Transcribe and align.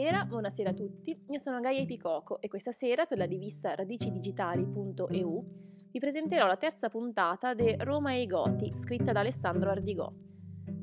Buonasera, 0.00 0.24
buonasera 0.24 0.70
a 0.70 0.72
tutti. 0.72 1.14
Io 1.28 1.38
sono 1.38 1.60
Gaia 1.60 1.80
Epicoco 1.80 2.40
e 2.40 2.48
questa 2.48 2.72
sera 2.72 3.04
per 3.04 3.18
la 3.18 3.26
rivista 3.26 3.74
radicidigitali.eu 3.74 5.44
vi 5.90 5.98
presenterò 5.98 6.46
la 6.46 6.56
terza 6.56 6.88
puntata 6.88 7.52
de 7.52 7.76
Roma 7.80 8.14
e 8.14 8.22
i 8.22 8.26
Goti, 8.26 8.72
scritta 8.78 9.12
da 9.12 9.20
Alessandro 9.20 9.68
Ardigò. 9.68 10.10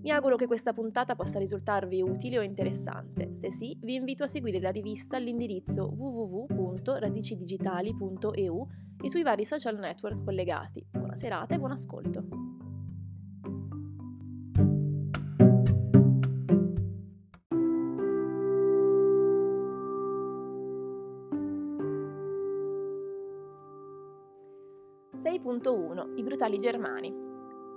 Mi 0.04 0.12
auguro 0.12 0.36
che 0.36 0.46
questa 0.46 0.72
puntata 0.72 1.16
possa 1.16 1.40
risultarvi 1.40 2.04
utile 2.04 2.38
o 2.38 2.44
interessante. 2.44 3.36
Se 3.36 3.52
sì, 3.52 3.76
vi 3.82 3.96
invito 3.96 4.24
a 4.24 4.28
seguire 4.28 4.60
la 4.60 4.70
rivista 4.70 5.18
all'indirizzo 5.18 5.92
www.radicidigitali.eu 5.98 8.68
e 9.04 9.10
sui 9.10 9.24
vari 9.24 9.46
social 9.46 9.80
network 9.80 10.24
collegati. 10.24 10.86
Buona 10.92 11.16
serata 11.16 11.56
e 11.56 11.58
buon 11.58 11.72
ascolto. 11.72 12.37
6.1 25.18 26.14
I 26.16 26.24
brutali 26.24 26.60
germani. 26.60 27.12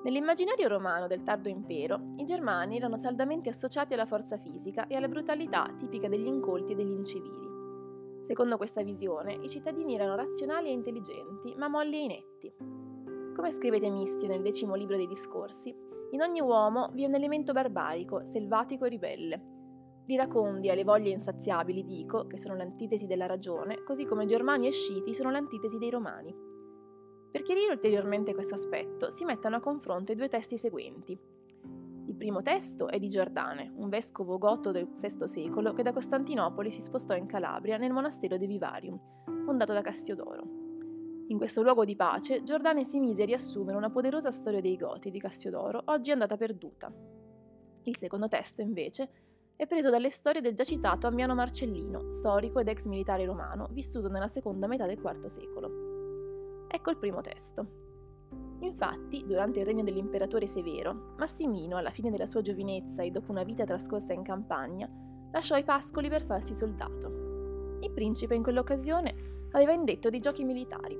Nell'immaginario 0.05 0.69
romano 0.69 1.07
del 1.07 1.23
tardo 1.23 1.49
impero, 1.49 2.13
i 2.17 2.25
germani 2.25 2.77
erano 2.77 2.99
saldamente 2.99 3.49
associati 3.49 3.95
alla 3.95 4.05
forza 4.05 4.37
fisica 4.37 4.87
e 4.87 4.95
alla 4.95 5.09
brutalità 5.09 5.73
tipica 5.79 6.09
degli 6.09 6.27
incolti 6.27 6.73
e 6.73 6.75
degli 6.75 6.93
incivili. 6.93 7.49
Secondo 8.21 8.59
questa 8.59 8.83
visione, 8.83 9.39
i 9.41 9.49
cittadini 9.49 9.95
erano 9.95 10.17
razionali 10.17 10.69
e 10.69 10.73
intelligenti, 10.73 11.55
ma 11.57 11.69
molli 11.69 11.97
e 11.97 12.03
inetti. 12.03 12.55
Come 13.35 13.51
scrive 13.51 13.81
Temistio 13.81 14.29
nel 14.29 14.43
decimo 14.43 14.75
libro 14.75 14.97
dei 14.97 15.07
discorsi, 15.07 15.75
in 16.11 16.21
ogni 16.21 16.41
uomo 16.41 16.91
vi 16.93 17.05
è 17.05 17.07
un 17.07 17.15
elemento 17.15 17.53
barbarico, 17.53 18.27
selvatico 18.27 18.85
e 18.85 18.89
ribelle. 18.91 19.43
L'iracondi 20.05 20.69
e 20.69 20.75
le 20.75 20.85
voglie 20.85 21.09
insaziabili 21.09 21.85
dico, 21.85 22.27
che 22.27 22.37
sono 22.37 22.55
l'antitesi 22.55 23.07
della 23.07 23.27
ragione, 23.27 23.83
così 23.83 24.05
come 24.05 24.27
germani 24.27 24.67
e 24.67 24.73
sciti 24.73 25.15
sono 25.15 25.31
l'antitesi 25.31 25.79
dei 25.79 25.89
romani. 25.89 26.50
Per 27.31 27.43
chiarire 27.43 27.73
ulteriormente 27.73 28.35
questo 28.35 28.55
aspetto, 28.55 29.09
si 29.11 29.25
mettono 29.25 29.57
a 29.57 29.61
confronto 29.61 30.11
i 30.11 30.17
due 30.17 30.29
testi 30.29 30.59
seguenti. 30.59 31.17
Il 32.07 32.17
primo 32.17 32.43
testo 32.43 32.89
è 32.89 32.99
di 32.99 33.09
Giordane, 33.09 33.73
un 33.77 33.89
vescovo 33.89 34.37
goto 34.37 34.73
del 34.73 34.89
VI 35.01 35.29
secolo 35.29 35.73
che 35.73 35.85
da 35.85 35.93
Costantinopoli 35.93 36.73
si 36.73 36.81
spostò 36.81 37.15
in 37.15 37.27
Calabria 37.27 37.77
nel 37.77 37.93
monastero 37.93 38.37
di 38.37 38.47
Vivarium, 38.47 38.99
fondato 39.45 39.73
da 39.73 39.81
Cassiodoro. 39.81 40.43
In 41.29 41.39
questo 41.39 41.63
luogo 41.63 41.85
di 41.85 41.95
pace, 41.95 42.43
Giordane 42.43 42.83
si 42.83 42.99
mise 42.99 43.23
a 43.23 43.27
riassumere 43.27 43.77
una 43.77 43.91
poderosa 43.91 44.33
storia 44.33 44.61
dei 44.61 44.77
Goti 44.77 45.13
di 45.13 45.21
Cassiodoro, 45.21 45.83
oggi 45.85 46.11
andata 46.11 46.37
perduta. 46.37 46.93
Il 47.85 47.97
secondo 47.97 48.27
testo, 48.27 48.61
invece, 48.61 49.09
è 49.55 49.69
preso 49.69 49.89
dalle 49.89 50.11
storie 50.11 50.41
del 50.41 50.55
già 50.55 50.65
citato 50.65 51.07
Ammiano 51.07 51.37
Marcellino, 51.37 52.11
storico 52.11 52.59
ed 52.59 52.67
ex 52.67 52.87
militare 52.87 53.25
romano, 53.25 53.69
vissuto 53.71 54.09
nella 54.09 54.27
seconda 54.27 54.67
metà 54.67 54.87
del 54.87 54.99
IV 54.99 55.27
secolo. 55.27 55.80
Ecco 56.73 56.91
il 56.91 56.99
primo 56.99 57.21
testo. 57.21 57.67
Infatti, 58.61 59.25
durante 59.27 59.59
il 59.59 59.67
regno 59.67 59.83
dell'imperatore 59.83 60.47
Severo, 60.47 61.15
Massimino, 61.17 61.77
alla 61.77 61.91
fine 61.91 62.11
della 62.11 62.27
sua 62.27 62.43
giovinezza 62.43 63.03
e 63.03 63.11
dopo 63.11 63.33
una 63.33 63.43
vita 63.43 63.65
trascorsa 63.65 64.13
in 64.13 64.23
campagna, 64.23 64.89
lasciò 65.33 65.57
i 65.57 65.65
pascoli 65.65 66.09
per 66.09 66.25
farsi 66.25 66.55
soldato. 66.55 67.79
Il 67.81 67.91
principe 67.91 68.37
in 68.37 68.45
quell'occasione 68.45 69.49
aveva 69.51 69.73
indetto 69.73 70.11
dei 70.11 70.21
giochi 70.21 70.45
militari. 70.45 70.97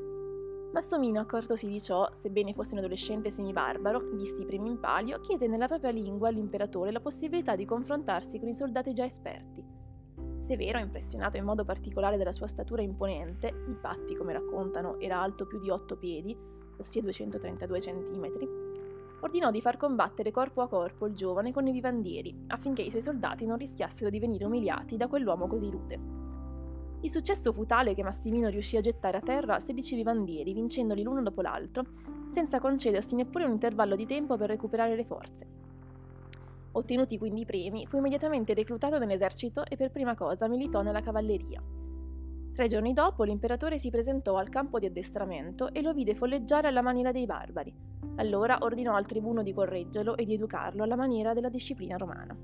Massomino, 0.73 1.21
accortosi 1.21 1.69
di 1.69 1.81
ciò, 1.81 2.09
sebbene 2.19 2.53
fosse 2.53 2.73
un 2.73 2.81
adolescente 2.81 3.31
semibarbaro, 3.31 4.11
visti 4.15 4.43
i 4.43 4.47
primi 4.47 4.71
in 4.71 4.81
palio, 4.81 5.21
chiese 5.21 5.47
nella 5.47 5.69
propria 5.69 5.91
lingua 5.91 6.29
all'imperatore 6.29 6.91
la 6.91 7.01
possibilità 7.01 7.55
di 7.55 7.65
confrontarsi 7.65 8.41
con 8.41 8.49
i 8.49 8.55
soldati 8.55 8.93
già 8.93 9.05
esperti 9.05 9.80
Severo, 10.41 10.79
impressionato 10.79 11.37
in 11.37 11.45
modo 11.45 11.65
particolare 11.65 12.17
dalla 12.17 12.33
sua 12.33 12.47
statura 12.47 12.83
imponente, 12.83 13.53
infatti, 13.67 14.17
come 14.17 14.33
raccontano, 14.33 14.99
era 14.99 15.21
alto 15.21 15.47
più 15.47 15.61
di 15.61 15.71
8 15.71 15.97
piedi, 15.97 16.37
ossia 16.79 17.03
232 17.03 17.79
cm, 17.79 18.31
ordinò 19.21 19.51
di 19.51 19.61
far 19.61 19.77
combattere 19.77 20.31
corpo 20.31 20.63
a 20.63 20.69
corpo 20.69 21.07
il 21.07 21.15
giovane 21.15 21.53
con 21.53 21.67
i 21.67 21.73
vivandieri, 21.73 22.45
affinché 22.49 22.83
i 22.83 22.91
suoi 22.91 23.03
soldati 23.03 23.47
non 23.47 23.59
rischiassero 23.59 24.11
di 24.11 24.19
venire 24.19 24.45
umiliati 24.45 24.97
da 24.97 25.09
quell'uomo 25.09 25.47
così 25.47 25.71
rude. 25.71 25.99
Il 27.03 27.11
successo 27.11 27.53
fu 27.53 27.65
tale 27.65 27.95
che 27.95 28.03
Massimino 28.03 28.49
riuscì 28.49 28.77
a 28.77 28.83
gettare 28.83 29.19
a 29.19 29.23
terra 29.23 29.61
16 29.61 29.97
vivandieri, 29.97 30.53
vincendoli 30.53 31.03
l'uno 31.03 31.23
dopo 31.23 31.43
l'altro, 31.43 31.85
senza 32.31 32.61
concedersi 32.61 33.15
neppure 33.15 33.45
un 33.45 33.53
intervallo 33.53 33.97
di 33.97 34.07
tempo 34.07 34.37
per 34.37 34.49
recuperare 34.49 34.97
le 34.97 35.05
forze. 35.05 35.47
Ottenuti 36.73 37.19
quindi 37.19 37.41
i 37.41 37.47
premi, 37.47 37.87
fu 37.87 37.97
immediatamente 37.97 38.55
reclutato 38.55 38.99
nell'esercito 38.99 39.65
e 39.65 39.77
per 39.77 39.91
prima 39.91 40.15
cosa 40.15 40.47
militò 40.47 40.83
nella 40.83 41.01
cavalleria. 41.01 41.61
Tre 42.53 42.69
giorni 42.69 42.93
dopo 42.93 43.25
l'imperatore 43.25 43.79
si 43.79 43.91
presentò 43.91 44.37
al 44.37 44.49
campo 44.49 44.79
di 44.79 44.87
addestramento 44.87 45.73
e 45.73 45.83
lo 45.83 45.93
vide 45.93 46.15
folleggiare 46.15 46.69
alla 46.69 46.83
maniera 46.83 47.11
dei 47.11 47.27
barbari. 47.27 47.75
Allora 48.17 48.59
ordinò 48.61 48.95
al 48.95 49.07
tribuno 49.07 49.43
di 49.43 49.53
correggerlo 49.53 50.17
e 50.17 50.25
di 50.25 50.35
educarlo 50.35 50.85
alla 50.85 50.97
maniera 50.97 51.33
della 51.33 51.49
disciplina 51.49 51.97
romana. 51.97 52.37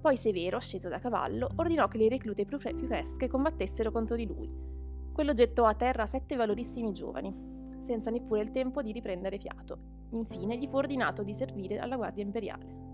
Poi 0.00 0.16
Severo, 0.16 0.60
sceso 0.60 0.88
da 0.88 0.98
cavallo, 0.98 1.48
ordinò 1.56 1.88
che 1.88 1.98
le 1.98 2.08
reclute 2.08 2.44
più, 2.44 2.58
più 2.58 2.86
fresche 2.86 3.28
combattessero 3.28 3.90
contro 3.90 4.16
di 4.16 4.26
lui. 4.26 4.48
Quello 5.12 5.32
gettò 5.32 5.64
a 5.64 5.74
terra 5.74 6.06
sette 6.06 6.36
valorissimi 6.36 6.92
giovani, 6.92 7.34
senza 7.80 8.10
neppure 8.10 8.42
il 8.42 8.52
tempo 8.52 8.80
di 8.80 8.92
riprendere 8.92 9.38
fiato. 9.38 9.78
Infine 10.10 10.56
gli 10.56 10.68
fu 10.68 10.76
ordinato 10.76 11.22
di 11.22 11.34
servire 11.34 11.78
alla 11.78 11.96
guardia 11.96 12.22
imperiale 12.22 12.89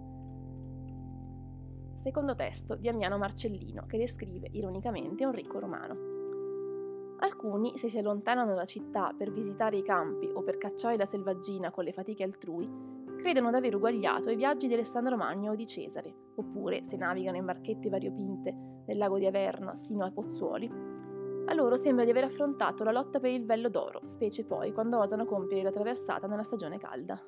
secondo 2.06 2.36
testo 2.36 2.76
di 2.76 2.88
Ammiano 2.88 3.18
Marcellino, 3.18 3.84
che 3.86 3.98
descrive 3.98 4.46
ironicamente 4.52 5.24
un 5.26 5.32
ricco 5.32 5.58
romano. 5.58 7.16
Alcuni, 7.18 7.76
se 7.76 7.88
si 7.88 7.98
allontanano 7.98 8.50
dalla 8.50 8.64
città 8.64 9.12
per 9.18 9.32
visitare 9.32 9.78
i 9.78 9.82
campi 9.82 10.30
o 10.32 10.44
per 10.44 10.56
cacciare 10.56 10.96
la 10.96 11.04
selvaggina 11.04 11.72
con 11.72 11.82
le 11.82 11.92
fatiche 11.92 12.22
altrui, 12.22 12.70
credono 13.16 13.50
di 13.50 13.56
aver 13.56 13.74
uguagliato 13.74 14.30
i 14.30 14.36
viaggi 14.36 14.68
di 14.68 14.74
Alessandro 14.74 15.16
Magno 15.16 15.50
o 15.50 15.54
di 15.56 15.66
Cesare, 15.66 16.14
oppure, 16.36 16.84
se 16.84 16.96
navigano 16.96 17.38
in 17.38 17.44
barchette 17.44 17.88
variopinte 17.88 18.54
nel 18.86 18.98
lago 18.98 19.18
di 19.18 19.26
Averno 19.26 19.74
sino 19.74 20.04
ai 20.04 20.12
Pozzuoli, 20.12 20.70
a 21.46 21.54
loro 21.54 21.74
sembra 21.74 22.04
di 22.04 22.10
aver 22.10 22.22
affrontato 22.22 22.84
la 22.84 22.92
lotta 22.92 23.18
per 23.18 23.32
il 23.32 23.44
vello 23.44 23.68
d'oro, 23.68 24.02
specie 24.04 24.44
poi 24.44 24.72
quando 24.72 25.00
osano 25.00 25.24
compiere 25.24 25.64
la 25.64 25.72
traversata 25.72 26.28
nella 26.28 26.44
stagione 26.44 26.78
calda. 26.78 27.20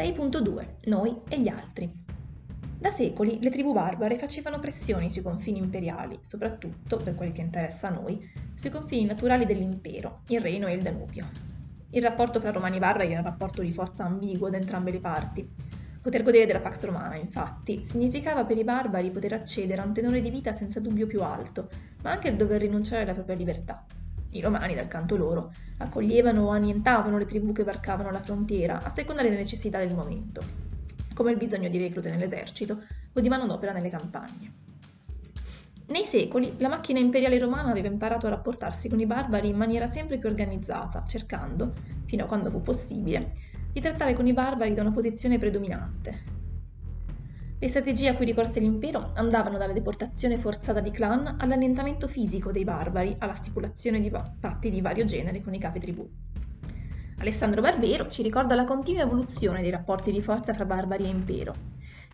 6.2 0.00 0.66
Noi 0.84 1.14
e 1.28 1.38
gli 1.38 1.48
altri. 1.48 1.92
Da 2.78 2.90
secoli 2.90 3.38
le 3.42 3.50
tribù 3.50 3.74
barbare 3.74 4.16
facevano 4.16 4.58
pressioni 4.58 5.10
sui 5.10 5.20
confini 5.20 5.58
imperiali, 5.58 6.18
soprattutto, 6.22 6.96
per 6.96 7.14
quel 7.14 7.32
che 7.32 7.42
interessa 7.42 7.88
a 7.88 7.90
noi, 7.90 8.18
sui 8.54 8.70
confini 8.70 9.04
naturali 9.04 9.44
dell'impero, 9.44 10.22
il 10.28 10.40
Reno 10.40 10.68
e 10.68 10.72
il 10.72 10.80
Danubio. 10.80 11.28
Il 11.90 12.00
rapporto 12.00 12.40
fra 12.40 12.50
romani 12.50 12.78
e 12.78 12.80
barbari 12.80 13.10
era 13.10 13.20
un 13.20 13.26
rapporto 13.26 13.60
di 13.60 13.72
forza 13.72 14.04
ambiguo 14.04 14.48
da 14.48 14.56
entrambe 14.56 14.90
le 14.90 15.00
parti. 15.00 15.46
Poter 16.00 16.22
godere 16.22 16.46
della 16.46 16.60
Pax 16.60 16.82
Romana, 16.84 17.16
infatti, 17.16 17.84
significava 17.84 18.46
per 18.46 18.56
i 18.56 18.64
barbari 18.64 19.10
poter 19.10 19.34
accedere 19.34 19.82
a 19.82 19.84
un 19.84 19.92
tenore 19.92 20.22
di 20.22 20.30
vita 20.30 20.54
senza 20.54 20.80
dubbio 20.80 21.06
più 21.06 21.20
alto, 21.20 21.68
ma 22.02 22.12
anche 22.12 22.34
dover 22.34 22.62
rinunciare 22.62 23.02
alla 23.02 23.12
propria 23.12 23.36
libertà. 23.36 23.84
I 24.30 24.40
romani, 24.40 24.74
dal 24.74 24.88
canto 24.88 25.16
loro, 25.16 25.52
accoglievano 25.78 26.44
o 26.44 26.48
annientavano 26.50 27.18
le 27.18 27.26
tribù 27.26 27.52
che 27.52 27.64
varcavano 27.64 28.10
la 28.10 28.22
frontiera, 28.22 28.82
a 28.82 28.90
seconda 28.90 29.22
delle 29.22 29.36
necessità 29.36 29.78
del 29.78 29.94
momento, 29.94 30.40
come 31.14 31.32
il 31.32 31.36
bisogno 31.36 31.68
di 31.68 31.78
reclute 31.78 32.10
nell'esercito 32.10 32.82
o 33.12 33.20
di 33.20 33.28
manodopera 33.28 33.72
nelle 33.72 33.90
campagne. 33.90 34.52
Nei 35.88 36.04
secoli 36.04 36.54
la 36.58 36.68
macchina 36.68 37.00
imperiale 37.00 37.38
romana 37.38 37.70
aveva 37.70 37.88
imparato 37.88 38.28
a 38.28 38.30
rapportarsi 38.30 38.88
con 38.88 39.00
i 39.00 39.06
barbari 39.06 39.48
in 39.48 39.56
maniera 39.56 39.88
sempre 39.88 40.18
più 40.18 40.28
organizzata, 40.28 41.02
cercando, 41.06 41.72
fino 42.04 42.24
a 42.24 42.26
quando 42.28 42.50
fu 42.50 42.62
possibile, 42.62 43.32
di 43.72 43.80
trattare 43.80 44.14
con 44.14 44.26
i 44.28 44.32
barbari 44.32 44.74
da 44.74 44.82
una 44.82 44.92
posizione 44.92 45.38
predominante, 45.38 46.39
le 47.62 47.68
strategie 47.68 48.08
a 48.08 48.14
cui 48.14 48.24
ricorse 48.24 48.58
l'impero 48.58 49.10
andavano 49.14 49.58
dalla 49.58 49.74
deportazione 49.74 50.38
forzata 50.38 50.80
di 50.80 50.90
clan 50.90 51.36
all'annientamento 51.38 52.08
fisico 52.08 52.50
dei 52.52 52.64
barbari, 52.64 53.14
alla 53.18 53.34
stipulazione 53.34 54.00
di 54.00 54.10
patti 54.10 54.70
di 54.70 54.80
vario 54.80 55.04
genere 55.04 55.42
con 55.42 55.52
i 55.52 55.58
capi 55.58 55.78
tribù. 55.78 56.08
Alessandro 57.18 57.60
Barbero 57.60 58.08
ci 58.08 58.22
ricorda 58.22 58.54
la 58.54 58.64
continua 58.64 59.02
evoluzione 59.02 59.60
dei 59.60 59.70
rapporti 59.70 60.10
di 60.10 60.22
forza 60.22 60.54
fra 60.54 60.64
barbari 60.64 61.04
e 61.04 61.08
impero. 61.08 61.54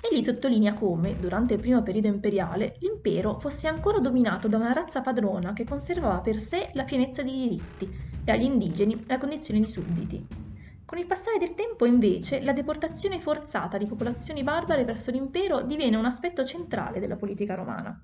Egli 0.00 0.25
sottolinea 0.25 0.75
come, 0.75 1.16
durante 1.20 1.54
il 1.54 1.60
primo 1.60 1.81
periodo 1.84 2.08
imperiale, 2.08 2.75
l'impero 2.81 3.38
fosse 3.38 3.69
ancora 3.69 4.00
dominato 4.00 4.49
da 4.49 4.56
una 4.56 4.72
razza 4.72 5.00
padrona 5.00 5.52
che 5.52 5.62
conservava 5.62 6.20
per 6.22 6.40
sé 6.40 6.70
la 6.72 6.82
pienezza 6.82 7.22
di 7.22 7.31
diritti 7.31 7.88
e 8.25 8.32
agli 8.32 8.42
indigeni 8.42 9.04
la 9.06 9.19
condizione 9.19 9.60
di 9.60 9.69
sudditi. 9.69 10.45
Con 10.86 10.98
il 10.98 11.06
passare 11.06 11.38
del 11.38 11.54
tempo, 11.56 11.84
invece, 11.84 12.40
la 12.42 12.52
deportazione 12.52 13.18
forzata 13.18 13.76
di 13.76 13.86
popolazioni 13.86 14.44
barbare 14.44 14.84
verso 14.84 15.10
l'impero 15.10 15.62
diviene 15.62 15.96
un 15.96 16.04
aspetto 16.04 16.44
centrale 16.44 17.00
della 17.00 17.16
politica 17.16 17.56
romana. 17.56 18.00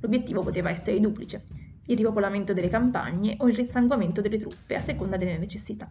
L'obiettivo 0.00 0.42
poteva 0.42 0.70
essere 0.70 1.00
duplice, 1.00 1.44
il 1.84 1.98
ripopolamento 1.98 2.54
delle 2.54 2.70
campagne 2.70 3.36
o 3.40 3.46
il 3.46 3.54
risanguamento 3.54 4.22
delle 4.22 4.38
truppe 4.38 4.74
a 4.74 4.80
seconda 4.80 5.18
delle 5.18 5.36
necessità. 5.36 5.86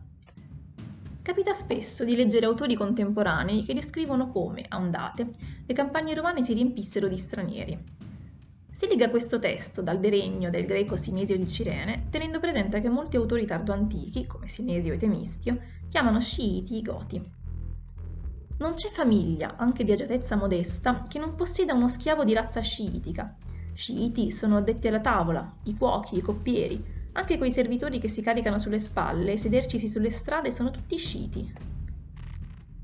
Capita 1.21 1.53
spesso 1.53 2.03
di 2.03 2.15
leggere 2.15 2.47
autori 2.47 2.75
contemporanei 2.75 3.61
che 3.61 3.75
descrivono 3.75 4.29
come, 4.29 4.65
a 4.67 4.77
ondate, 4.77 5.29
le 5.67 5.73
campagne 5.75 6.15
romane 6.15 6.41
si 6.41 6.53
riempissero 6.53 7.07
di 7.07 7.17
stranieri. 7.19 7.83
Si 8.83 8.89
lega 8.89 9.09
questo 9.09 9.39
testo 9.39 9.81
dal 9.81 10.01
deregno 10.01 10.49
del 10.49 10.65
greco 10.65 10.97
Sinesio 10.97 11.37
di 11.37 11.47
Cirene, 11.47 12.07
tenendo 12.09 12.39
presente 12.39 12.81
che 12.81 12.89
molti 12.89 13.15
autori 13.15 13.45
tardoantichi, 13.45 14.27
come 14.27 14.49
Sinesio 14.49 14.91
e 14.91 14.97
Temistio, 14.97 15.57
chiamano 15.87 16.19
sciiti 16.19 16.75
i 16.75 16.81
goti. 16.81 17.31
Non 18.57 18.73
c'è 18.73 18.89
famiglia, 18.89 19.55
anche 19.55 19.85
di 19.85 19.93
agiatezza 19.93 20.35
modesta, 20.35 21.03
che 21.07 21.17
non 21.17 21.35
possieda 21.35 21.73
uno 21.73 21.87
schiavo 21.87 22.25
di 22.25 22.33
razza 22.33 22.59
sciitica. 22.59 23.33
Sciiti 23.73 24.33
sono 24.33 24.57
addetti 24.57 24.89
alla 24.89 24.99
tavola, 24.99 25.49
i 25.63 25.77
cuochi, 25.77 26.17
i 26.17 26.21
coppieri, 26.21 26.83
anche 27.13 27.37
quei 27.37 27.51
servitori 27.51 27.99
che 27.99 28.09
si 28.09 28.21
caricano 28.21 28.59
sulle 28.59 28.81
spalle 28.81 29.31
e 29.31 29.37
sedercisi 29.37 29.87
sulle 29.87 30.11
strade 30.11 30.51
sono 30.51 30.71
tutti 30.71 30.97
sciiti. 30.97 31.72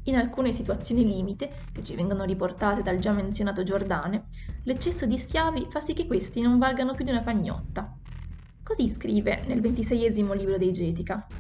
In 0.04 0.16
alcune 0.16 0.54
situazioni 0.54 1.06
limite, 1.06 1.68
che 1.72 1.84
ci 1.84 1.96
vengono 1.96 2.24
riportate 2.24 2.81
dal 2.81 3.00
già 3.00 3.12
menzionato 3.12 3.63
Giordane, 3.63 4.30
l'eccesso 4.63 5.06
di 5.06 5.18
schiavi 5.18 5.68
fa 5.69 5.81
sì 5.81 5.94
che 5.94 6.07
questi 6.07 6.42
non 6.42 6.57
valgano 6.57 6.96
più 6.96 7.06
di 7.06 7.12
una 7.12 7.22
pagnotta. 7.22 7.96
Così 8.63 8.88
scrive 8.88 9.44
nel 9.46 9.62
ventiseiesimo 9.62 10.34
libro 10.34 10.57
dei 10.57 10.72
Getica. 10.72 11.31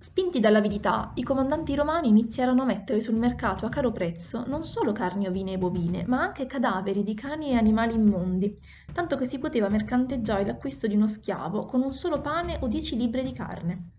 Spinti 0.00 0.40
dall'avidità, 0.40 1.10
i 1.14 1.22
comandanti 1.22 1.74
romani 1.74 2.08
iniziarono 2.08 2.62
a 2.62 2.66
mettere 2.66 3.00
sul 3.00 3.16
mercato 3.16 3.66
a 3.66 3.68
caro 3.68 3.92
prezzo 3.92 4.44
non 4.46 4.62
solo 4.62 4.92
carni 4.92 5.26
ovine 5.26 5.52
e 5.52 5.58
bovine, 5.58 6.04
ma 6.06 6.20
anche 6.22 6.46
cadaveri 6.46 7.02
di 7.02 7.14
cani 7.14 7.50
e 7.50 7.56
animali 7.56 7.94
immondi, 7.94 8.56
tanto 8.92 9.16
che 9.16 9.26
si 9.26 9.38
poteva 9.38 9.68
mercanteggiare 9.68 10.44
l'acquisto 10.44 10.86
di 10.86 10.94
uno 10.94 11.06
schiavo 11.06 11.66
con 11.66 11.82
un 11.82 11.92
solo 11.92 12.20
pane 12.20 12.58
o 12.60 12.68
dieci 12.68 12.96
libbre 12.96 13.22
di 13.22 13.32
carne. 13.32 13.90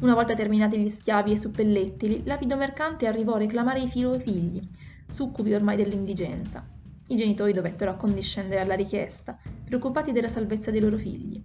Una 0.00 0.14
volta 0.14 0.34
terminati 0.34 0.78
gli 0.78 0.88
schiavi 0.88 1.32
e 1.32 1.36
suppellettili, 1.36 2.22
l'avido 2.24 2.56
mercante 2.56 3.08
arrivò 3.08 3.34
a 3.34 3.38
reclamare 3.38 3.80
i 3.80 3.88
filo 3.88 4.16
figli, 4.20 4.60
succubi 5.08 5.52
ormai 5.52 5.74
dell'indigenza. 5.74 6.64
I 7.08 7.16
genitori 7.16 7.52
dovettero 7.52 7.90
accondiscendere 7.90 8.60
alla 8.60 8.76
richiesta, 8.76 9.36
preoccupati 9.64 10.12
della 10.12 10.28
salvezza 10.28 10.70
dei 10.70 10.80
loro 10.80 10.96
figli. 10.96 11.42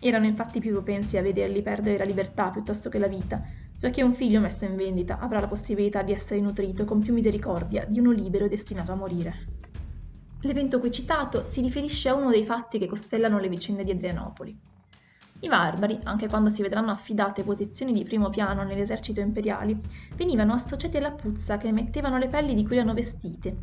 Erano 0.00 0.24
infatti 0.24 0.60
più 0.60 0.72
propensi 0.72 1.18
a 1.18 1.22
vederli 1.22 1.60
perdere 1.60 1.98
la 1.98 2.04
libertà 2.04 2.48
piuttosto 2.48 2.88
che 2.88 2.98
la 2.98 3.06
vita, 3.06 3.42
giacché 3.78 4.02
un 4.02 4.14
figlio 4.14 4.40
messo 4.40 4.64
in 4.64 4.76
vendita 4.76 5.18
avrà 5.18 5.38
la 5.38 5.48
possibilità 5.48 6.02
di 6.02 6.12
essere 6.12 6.40
nutrito 6.40 6.86
con 6.86 7.00
più 7.00 7.12
misericordia 7.12 7.84
di 7.84 7.98
uno 7.98 8.12
libero 8.12 8.48
destinato 8.48 8.92
a 8.92 8.96
morire. 8.96 9.34
L'evento 10.40 10.80
qui 10.80 10.90
citato 10.90 11.46
si 11.46 11.60
riferisce 11.60 12.08
a 12.08 12.14
uno 12.14 12.30
dei 12.30 12.46
fatti 12.46 12.78
che 12.78 12.86
costellano 12.86 13.38
le 13.38 13.50
vicende 13.50 13.84
di 13.84 13.90
Adrianopoli. 13.90 14.69
I 15.40 15.48
barbari, 15.48 15.98
anche 16.04 16.28
quando 16.28 16.50
si 16.50 16.62
vedranno 16.62 16.90
affidate 16.90 17.44
posizioni 17.44 17.92
di 17.92 18.04
primo 18.04 18.30
piano 18.30 18.62
nell'esercito 18.62 19.20
imperiale, 19.20 19.80
venivano 20.16 20.52
associati 20.52 20.96
alla 20.98 21.12
puzza 21.12 21.56
che 21.56 21.68
emettevano 21.68 22.18
le 22.18 22.28
pelli 22.28 22.54
di 22.54 22.64
cui 22.64 22.76
erano 22.76 22.94
vestite. 22.94 23.62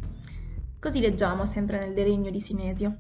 Così 0.80 1.00
leggiamo 1.00 1.46
sempre 1.46 1.80
nel 1.80 1.94
Deregno 1.94 2.30
di 2.32 2.40
Sinesio. 2.40 2.98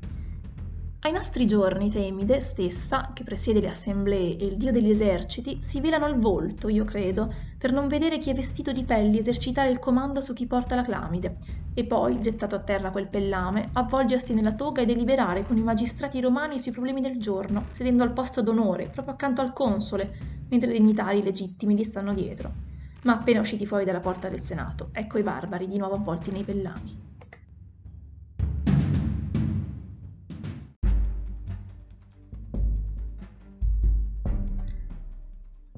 Ai 1.02 1.12
nostri 1.12 1.48
giorni 1.48 1.90
Temide 1.90 2.40
stessa, 2.42 3.12
che 3.14 3.24
presiede 3.24 3.62
le 3.62 3.70
assemblee 3.70 4.36
e 4.38 4.46
il 4.46 4.58
dio 4.58 4.72
degli 4.72 4.90
eserciti, 4.90 5.62
si 5.62 5.80
velano 5.80 6.08
il 6.08 6.20
volto, 6.20 6.70
io 6.70 6.86
credo, 6.86 7.34
per 7.58 7.72
non 7.72 7.88
vedere 7.88 8.18
chi 8.18 8.30
è 8.32 8.34
vestito 8.34 8.72
di 8.72 8.84
pelli 8.84 9.20
esercitare 9.20 9.70
il 9.70 9.80
comando 9.80 10.22
su 10.22 10.34
chi 10.34 10.48
porta 10.48 10.76
la 10.76 10.84
clamide, 10.84 11.38
e 11.74 11.86
poi, 11.86 12.20
gettato 12.20 12.56
a 12.56 12.64
terra 12.64 12.92
quel 12.92 13.10
pellame, 13.10 13.70
avvolgersi 13.74 14.34
nella 14.34 14.54
toga 14.54 14.82
e 14.82 14.86
deliberare 14.86 15.44
con 15.44 15.58
i 15.58 15.64
magistrati 15.64 16.20
romani 16.20 16.60
sui 16.60 16.72
problemi 16.72 17.00
del 17.00 17.20
giorno, 17.20 17.70
sedendo 17.72 18.04
al 18.04 18.14
posto 18.14 18.42
d'onore, 18.42 18.90
proprio 18.90 19.14
accanto 19.14 19.42
al 19.42 19.54
console, 19.54 20.14
mentre 20.50 20.72
i 20.72 20.78
dignitari 20.78 21.24
legittimi 21.24 21.76
gli 21.76 21.84
stanno 21.84 22.14
dietro. 22.14 22.58
Ma 23.04 23.14
appena 23.14 23.40
usciti 23.40 23.66
fuori 23.66 23.86
dalla 23.86 24.02
porta 24.02 24.30
del 24.30 24.44
Senato, 24.46 24.90
ecco 24.92 25.20
i 25.20 25.24
barbari 25.24 25.68
di 25.68 25.78
nuovo 25.78 25.96
avvolti 25.96 26.32
nei 26.32 26.44
pellami. 26.44 27.07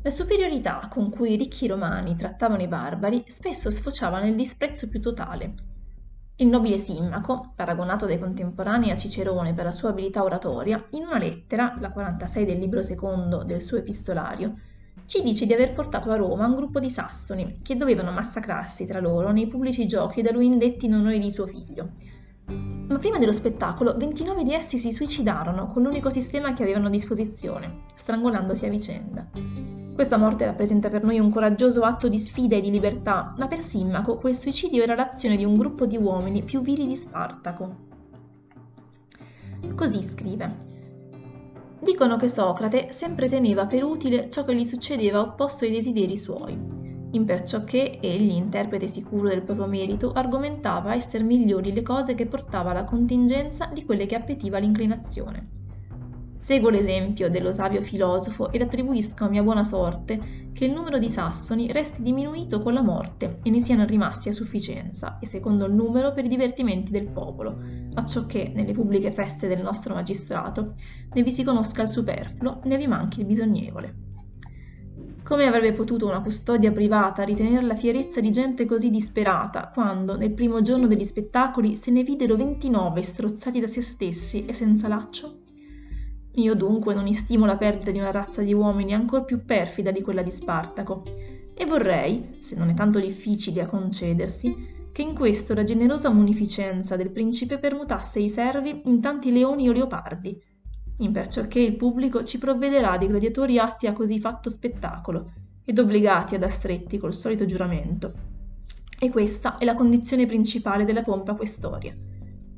La 0.09 0.15
superiorità 0.15 0.87
con 0.89 1.11
cui 1.11 1.33
i 1.33 1.35
ricchi 1.35 1.67
romani 1.67 2.15
trattavano 2.15 2.63
i 2.63 2.67
barbari 2.67 3.25
spesso 3.27 3.69
sfociava 3.69 4.19
nel 4.19 4.35
disprezzo 4.35 4.89
più 4.89 4.99
totale. 4.99 5.53
Il 6.37 6.47
nobile 6.47 6.79
Simmaco, 6.79 7.53
paragonato 7.55 8.07
dai 8.07 8.17
contemporanei 8.17 8.89
a 8.89 8.97
Cicerone 8.97 9.53
per 9.53 9.65
la 9.65 9.71
sua 9.71 9.89
abilità 9.89 10.23
oratoria, 10.23 10.83
in 10.93 11.03
una 11.03 11.19
lettera, 11.19 11.77
la 11.79 11.91
46 11.91 12.43
del 12.43 12.57
libro 12.57 12.81
secondo 12.81 13.43
del 13.43 13.61
suo 13.61 13.77
epistolario, 13.77 14.57
ci 15.05 15.21
dice 15.21 15.45
di 15.45 15.53
aver 15.53 15.73
portato 15.73 16.09
a 16.09 16.15
Roma 16.15 16.47
un 16.47 16.55
gruppo 16.55 16.79
di 16.79 16.89
sassoni 16.89 17.59
che 17.61 17.77
dovevano 17.77 18.11
massacrarsi 18.11 18.87
tra 18.87 18.99
loro 18.99 19.31
nei 19.31 19.45
pubblici 19.45 19.85
giochi 19.85 20.23
da 20.23 20.31
lui 20.31 20.47
indetti 20.47 20.87
in 20.87 20.95
onore 20.95 21.19
di 21.19 21.29
suo 21.29 21.45
figlio. 21.45 21.91
Ma 22.47 22.97
prima 22.97 23.19
dello 23.19 23.31
spettacolo 23.31 23.95
29 23.95 24.43
di 24.43 24.55
essi 24.55 24.79
si 24.79 24.91
suicidarono 24.91 25.67
con 25.67 25.83
l'unico 25.83 26.09
sistema 26.09 26.53
che 26.53 26.63
avevano 26.63 26.87
a 26.87 26.89
disposizione, 26.89 27.83
strangolandosi 27.93 28.65
a 28.65 28.69
vicenda. 28.69 29.58
Questa 29.99 30.15
morte 30.15 30.45
rappresenta 30.45 30.89
per 30.89 31.03
noi 31.03 31.19
un 31.19 31.29
coraggioso 31.29 31.81
atto 31.81 32.07
di 32.07 32.17
sfida 32.17 32.55
e 32.55 32.61
di 32.61 32.71
libertà, 32.71 33.33
ma 33.37 33.49
per 33.49 33.61
Simmaco 33.61 34.15
quel 34.15 34.33
suicidio 34.33 34.81
era 34.81 34.95
l'azione 34.95 35.35
di 35.35 35.43
un 35.43 35.57
gruppo 35.57 35.85
di 35.85 35.97
uomini 35.97 36.41
più 36.41 36.61
vili 36.61 36.87
di 36.87 36.95
Spartaco. 36.95 37.75
Così 39.75 40.01
scrive. 40.01 40.55
Dicono 41.81 42.15
che 42.15 42.29
Socrate 42.29 42.93
sempre 42.93 43.27
teneva 43.27 43.67
per 43.67 43.83
utile 43.83 44.29
ciò 44.29 44.45
che 44.45 44.55
gli 44.55 44.63
succedeva 44.63 45.19
opposto 45.19 45.65
ai 45.65 45.71
desideri 45.71 46.15
suoi, 46.15 46.57
imperciò 47.11 47.65
che 47.65 47.99
egli, 48.01 48.31
interprete 48.31 48.87
sicuro 48.87 49.27
del 49.27 49.41
proprio 49.41 49.67
merito, 49.67 50.13
argomentava 50.13 50.95
essere 50.95 51.25
migliori 51.25 51.73
le 51.73 51.81
cose 51.81 52.15
che 52.15 52.25
portava 52.25 52.71
alla 52.71 52.85
contingenza 52.85 53.69
di 53.73 53.83
quelle 53.83 54.05
che 54.05 54.15
appetiva 54.15 54.59
l'inclinazione. 54.59 55.58
Seguo 56.39 56.69
l'esempio 56.69 57.29
dello 57.29 57.51
savio 57.51 57.81
filosofo 57.81 58.51
ed 58.51 58.61
attribuisco 58.61 59.25
a 59.25 59.29
mia 59.29 59.43
buona 59.43 59.63
sorte 59.63 60.47
che 60.51 60.65
il 60.65 60.73
numero 60.73 60.97
di 60.97 61.09
sassoni 61.09 61.71
resti 61.71 62.01
diminuito 62.01 62.59
con 62.61 62.73
la 62.73 62.81
morte 62.81 63.39
e 63.43 63.51
ne 63.51 63.61
siano 63.61 63.85
rimasti 63.85 64.29
a 64.29 64.31
sufficienza 64.31 65.19
e 65.19 65.27
secondo 65.27 65.65
il 65.65 65.73
numero 65.73 66.11
per 66.11 66.25
i 66.25 66.29
divertimenti 66.29 66.91
del 66.91 67.07
popolo, 67.07 67.55
acciò 67.93 68.25
che 68.25 68.51
nelle 68.55 68.71
pubbliche 68.71 69.11
feste 69.11 69.47
del 69.47 69.61
nostro 69.61 69.93
magistrato 69.93 70.73
ne 71.13 71.21
vi 71.21 71.31
si 71.31 71.43
conosca 71.43 71.83
il 71.83 71.89
superfluo, 71.89 72.61
ne 72.63 72.77
vi 72.77 72.87
manchi 72.87 73.19
il 73.19 73.25
bisognevole. 73.27 73.95
Come 75.21 75.45
avrebbe 75.45 75.73
potuto 75.73 76.07
una 76.07 76.21
custodia 76.21 76.71
privata 76.71 77.21
ritenere 77.21 77.63
la 77.63 77.75
fierezza 77.75 78.21
di 78.21 78.31
gente 78.31 78.65
così 78.65 78.89
disperata 78.89 79.69
quando, 79.71 80.17
nel 80.17 80.33
primo 80.33 80.61
giorno 80.61 80.87
degli 80.87 81.05
spettacoli, 81.05 81.75
se 81.75 81.91
ne 81.91 82.01
videro 82.01 82.35
29 82.35 83.03
strozzati 83.03 83.59
da 83.59 83.67
se 83.67 83.81
stessi 83.81 84.45
e 84.45 84.53
senza 84.53 84.87
laccio? 84.87 85.48
Io 86.39 86.55
dunque 86.55 86.93
non 86.93 87.05
istimo 87.05 87.45
la 87.45 87.57
perdita 87.57 87.91
di 87.91 87.99
una 87.99 88.11
razza 88.11 88.41
di 88.41 88.53
uomini 88.53 88.93
ancor 88.93 89.25
più 89.25 89.43
perfida 89.43 89.91
di 89.91 90.01
quella 90.01 90.21
di 90.21 90.31
Spartaco, 90.31 91.03
e 91.53 91.65
vorrei, 91.65 92.37
se 92.39 92.55
non 92.55 92.69
è 92.69 92.73
tanto 92.73 92.97
difficile 92.97 93.61
a 93.61 93.65
concedersi, 93.65 94.77
che 94.93 95.01
in 95.01 95.13
questo 95.13 95.53
la 95.53 95.65
generosa 95.65 96.09
munificenza 96.09 96.95
del 96.95 97.11
principe 97.11 97.57
permutasse 97.57 98.19
i 98.19 98.29
servi 98.29 98.83
in 98.85 99.01
tanti 99.01 99.33
leoni 99.33 99.67
o 99.67 99.73
leopardi, 99.73 100.41
imperciò 100.99 101.45
che 101.47 101.59
il 101.59 101.75
pubblico 101.75 102.23
ci 102.23 102.37
provvederà 102.37 102.97
di 102.97 103.07
gladiatori 103.07 103.59
atti 103.59 103.87
a 103.87 103.93
così 103.93 104.21
fatto 104.21 104.49
spettacolo, 104.49 105.31
ed 105.65 105.77
obbligati 105.77 106.35
ad 106.35 106.43
astretti 106.43 106.97
col 106.97 107.13
solito 107.13 107.45
giuramento. 107.45 108.13
E 108.97 109.09
questa 109.09 109.57
è 109.57 109.65
la 109.65 109.75
condizione 109.75 110.25
principale 110.25 110.85
della 110.85 111.03
pompa 111.03 111.35
questoria. 111.35 111.93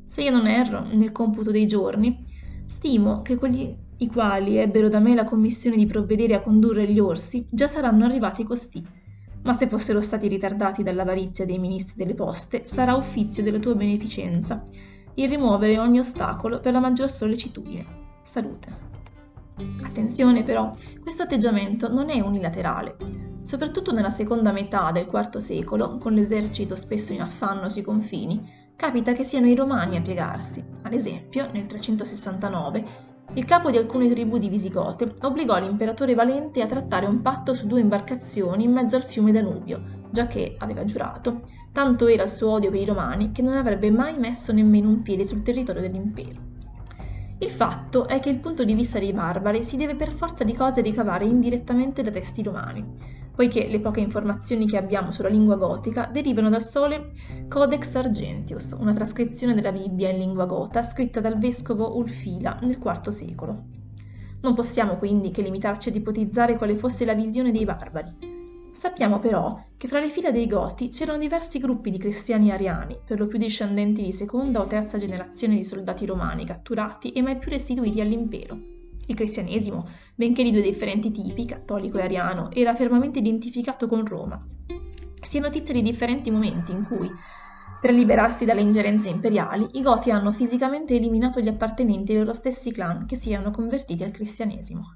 Se 0.06 0.22
io 0.22 0.32
non 0.32 0.46
erro, 0.46 0.86
nel 0.86 1.12
computo 1.12 1.50
dei 1.50 1.66
giorni, 1.66 2.30
Stimo 2.72 3.22
che 3.22 3.36
quelli 3.36 3.78
i 3.98 4.08
quali 4.08 4.56
ebbero 4.56 4.88
da 4.88 5.00
me 5.00 5.14
la 5.14 5.26
commissione 5.26 5.76
di 5.76 5.86
provvedere 5.86 6.36
a 6.36 6.40
condurre 6.40 6.90
gli 6.90 7.00
orsi 7.00 7.46
già 7.52 7.68
saranno 7.68 8.06
arrivati 8.06 8.46
costì. 8.46 8.82
Ma 9.44 9.52
se 9.54 9.68
fossero 9.68 10.00
stati 10.00 10.30
ritardati 10.30 10.82
dall'avarizia 10.82 11.46
dei 11.46 11.60
ministri 11.60 11.96
delle 11.98 12.16
poste, 12.16 12.64
sarà 12.64 12.96
uffizio 12.96 13.44
della 13.44 13.60
tua 13.60 13.76
beneficenza 13.76 14.64
il 15.16 15.30
rimuovere 15.30 15.78
ogni 15.80 16.00
ostacolo 16.00 16.62
per 16.62 16.72
la 16.72 16.80
maggior 16.80 17.12
sollecitudine. 17.12 17.86
Salute. 18.24 18.70
Attenzione 19.84 20.44
però, 20.44 20.72
questo 21.02 21.24
atteggiamento 21.24 21.92
non 21.92 22.10
è 22.10 22.22
unilaterale. 22.22 22.96
Soprattutto 23.42 23.92
nella 23.92 24.10
seconda 24.10 24.54
metà 24.54 24.92
del 24.94 25.10
IV 25.12 25.38
secolo, 25.40 25.98
con 25.98 26.14
l'esercito 26.14 26.78
spesso 26.78 27.12
in 27.12 27.22
affanno 27.22 27.68
sui 27.68 27.82
confini, 27.82 28.42
capita 28.82 29.14
che 29.14 29.24
siano 29.24 29.46
i 29.46 29.54
romani 29.54 29.96
a 29.96 30.02
piegarsi. 30.02 30.64
Ad 30.82 30.94
esempio, 30.94 31.48
nel 31.52 31.68
369, 31.68 32.86
il 33.36 33.46
capo 33.46 33.70
di 33.70 33.78
alcune 33.78 34.10
tribù 34.10 34.40
di 34.40 34.50
Visigote 34.50 35.14
obbligò 35.22 35.60
l'imperatore 35.60 36.16
Valente 36.16 36.64
a 36.64 36.66
trattare 36.66 37.06
un 37.06 37.22
patto 37.22 37.54
su 37.54 37.68
due 37.68 37.80
imbarcazioni 37.80 38.64
in 38.64 38.72
mezzo 38.72 38.96
al 38.96 39.04
fiume 39.04 39.32
Danubio, 39.32 39.84
giacché, 40.10 40.56
aveva 40.58 40.84
giurato, 40.84 41.44
tanto 41.72 42.08
era 42.08 42.24
il 42.24 42.30
suo 42.30 42.54
odio 42.54 42.72
per 42.72 42.82
i 42.82 42.86
romani 42.86 43.32
che 43.32 43.44
non 43.44 43.56
avrebbe 43.56 43.92
mai 43.92 44.18
messo 44.18 44.52
nemmeno 44.52 44.90
un 44.90 45.04
piede 45.04 45.26
sul 45.26 45.44
territorio 45.44 45.84
dell'impero. 45.84 46.51
Il 47.42 47.50
fatto 47.50 48.08
è 48.08 48.20
che 48.20 48.30
il 48.30 48.38
punto 48.38 48.64
di 48.64 48.76
vista 48.76 49.00
dei 49.00 49.14
barbari 49.14 49.64
si 49.64 49.76
deve 49.76 49.96
per 49.96 50.12
forza 50.12 50.44
di 50.44 50.54
cose 50.54 50.82
ricavare 50.82 51.26
indirettamente 51.26 52.04
da 52.04 52.12
testi 52.12 52.44
romani, 52.44 52.86
poiché 53.34 53.66
le 53.68 53.80
poche 53.80 54.00
informazioni 54.00 54.68
che 54.68 54.78
abbiamo 54.78 55.12
sulla 55.12 55.28
lingua 55.28 55.56
gotica 55.56 56.06
derivano 56.06 56.50
dal 56.50 56.62
sole 56.62 57.10
Codex 57.48 57.96
Argentius, 57.96 58.76
una 58.78 58.94
trascrizione 58.94 59.56
della 59.56 59.72
Bibbia 59.72 60.10
in 60.10 60.20
lingua 60.20 60.46
gota 60.46 60.84
scritta 60.84 61.20
dal 61.20 61.40
vescovo 61.40 61.98
Ulfila 61.98 62.60
nel 62.62 62.78
IV 62.80 63.08
secolo. 63.08 63.64
Non 64.42 64.54
possiamo 64.54 64.98
quindi 64.98 65.32
che 65.32 65.42
limitarci 65.42 65.90
ad 65.90 65.96
ipotizzare 65.96 66.58
quale 66.58 66.78
fosse 66.78 67.06
la 67.06 67.16
visione 67.16 67.52
dei 67.52 67.66
barbari, 67.66 68.31
Sappiamo 68.82 69.20
però 69.20 69.64
che 69.78 69.88
fra 69.88 70.00
le 70.00 70.10
fila 70.10 70.32
dei 70.32 70.48
Goti 70.48 70.90
c'erano 70.90 71.20
diversi 71.20 71.60
gruppi 71.60 71.92
di 71.92 72.00
cristiani 72.00 72.50
ariani, 72.50 72.98
per 73.06 73.20
lo 73.20 73.28
più 73.28 73.38
discendenti 73.38 74.02
di 74.02 74.12
seconda 74.12 74.60
o 74.60 74.66
terza 74.66 74.98
generazione 74.98 75.56
di 75.56 75.64
soldati 75.64 76.04
romani 76.08 76.48
catturati 76.48 77.12
e 77.12 77.22
mai 77.22 77.38
più 77.38 77.52
restituiti 77.52 78.02
all'impero. 78.02 78.58
Il 79.06 79.14
cristianesimo, 79.14 79.88
benché 80.16 80.42
di 80.42 80.50
due 80.50 80.64
differenti 80.64 81.12
tipi, 81.12 81.46
cattolico 81.46 82.00
e 82.00 82.02
ariano, 82.02 82.50
era 82.54 82.74
fermamente 82.74 83.20
identificato 83.20 83.86
con 83.86 84.04
Roma. 84.04 84.44
Si 85.22 85.38
è 85.38 85.40
notizia 85.40 85.76
di 85.76 85.84
differenti 85.84 86.32
momenti 86.32 86.72
in 86.72 86.84
cui, 86.84 87.08
per 87.80 87.94
liberarsi 87.94 88.46
dalle 88.46 88.62
ingerenze 88.62 89.10
imperiali, 89.10 89.68
i 89.74 89.84
Goti 89.84 90.10
hanno 90.10 90.32
fisicamente 90.32 90.96
eliminato 90.96 91.40
gli 91.40 91.50
appartenenti 91.50 92.14
ai 92.14 92.18
loro 92.18 92.34
stessi 92.34 92.72
clan 92.72 93.06
che 93.06 93.16
si 93.16 93.32
erano 93.32 93.52
convertiti 93.52 94.04
al 94.04 94.10
cristianesimo. 94.10 94.92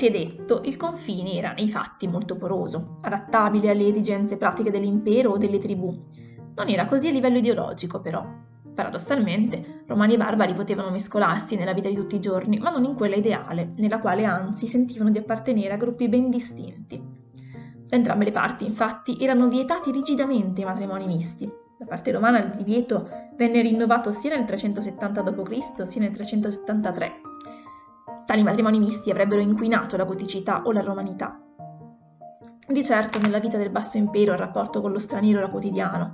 Si 0.00 0.06
è 0.06 0.10
detto, 0.10 0.62
il 0.64 0.78
confine 0.78 1.34
era 1.34 1.52
nei 1.52 1.68
fatti 1.68 2.08
molto 2.08 2.34
poroso, 2.34 2.96
adattabile 3.02 3.68
alle 3.68 3.88
esigenze 3.88 4.38
pratiche 4.38 4.70
dell'impero 4.70 5.32
o 5.32 5.36
delle 5.36 5.58
tribù. 5.58 5.94
Non 6.54 6.70
era 6.70 6.86
così 6.86 7.08
a 7.08 7.10
livello 7.10 7.36
ideologico, 7.36 8.00
però. 8.00 8.24
Paradossalmente, 8.74 9.82
romani 9.86 10.14
e 10.14 10.16
barbari 10.16 10.54
potevano 10.54 10.88
mescolarsi 10.88 11.54
nella 11.54 11.74
vita 11.74 11.90
di 11.90 11.96
tutti 11.96 12.16
i 12.16 12.20
giorni, 12.20 12.58
ma 12.58 12.70
non 12.70 12.84
in 12.84 12.94
quella 12.94 13.16
ideale, 13.16 13.74
nella 13.76 14.00
quale 14.00 14.24
anzi 14.24 14.66
sentivano 14.66 15.10
di 15.10 15.18
appartenere 15.18 15.74
a 15.74 15.76
gruppi 15.76 16.08
ben 16.08 16.30
distinti. 16.30 16.98
Da 17.86 17.94
entrambe 17.94 18.24
le 18.24 18.32
parti, 18.32 18.64
infatti, 18.64 19.18
erano 19.20 19.48
vietati 19.48 19.90
rigidamente 19.90 20.62
i 20.62 20.64
matrimoni 20.64 21.04
misti. 21.04 21.46
Da 21.78 21.84
parte 21.84 22.10
romana 22.10 22.42
il 22.42 22.54
divieto 22.56 23.06
venne 23.36 23.60
rinnovato 23.60 24.12
sia 24.12 24.34
nel 24.34 24.46
370 24.46 25.20
d.C. 25.20 25.86
sia 25.86 26.00
nel 26.00 26.12
373 26.12 27.29
Tali 28.30 28.44
matrimoni 28.44 28.78
misti 28.78 29.10
avrebbero 29.10 29.40
inquinato 29.40 29.96
la 29.96 30.04
goticità 30.04 30.62
o 30.64 30.70
la 30.70 30.82
romanità. 30.82 31.36
Di 32.64 32.84
certo 32.84 33.18
nella 33.18 33.40
vita 33.40 33.56
del 33.56 33.70
Basso 33.70 33.96
Impero 33.96 34.34
il 34.34 34.38
rapporto 34.38 34.80
con 34.80 34.92
lo 34.92 35.00
straniero 35.00 35.40
era 35.40 35.48
quotidiano. 35.48 36.12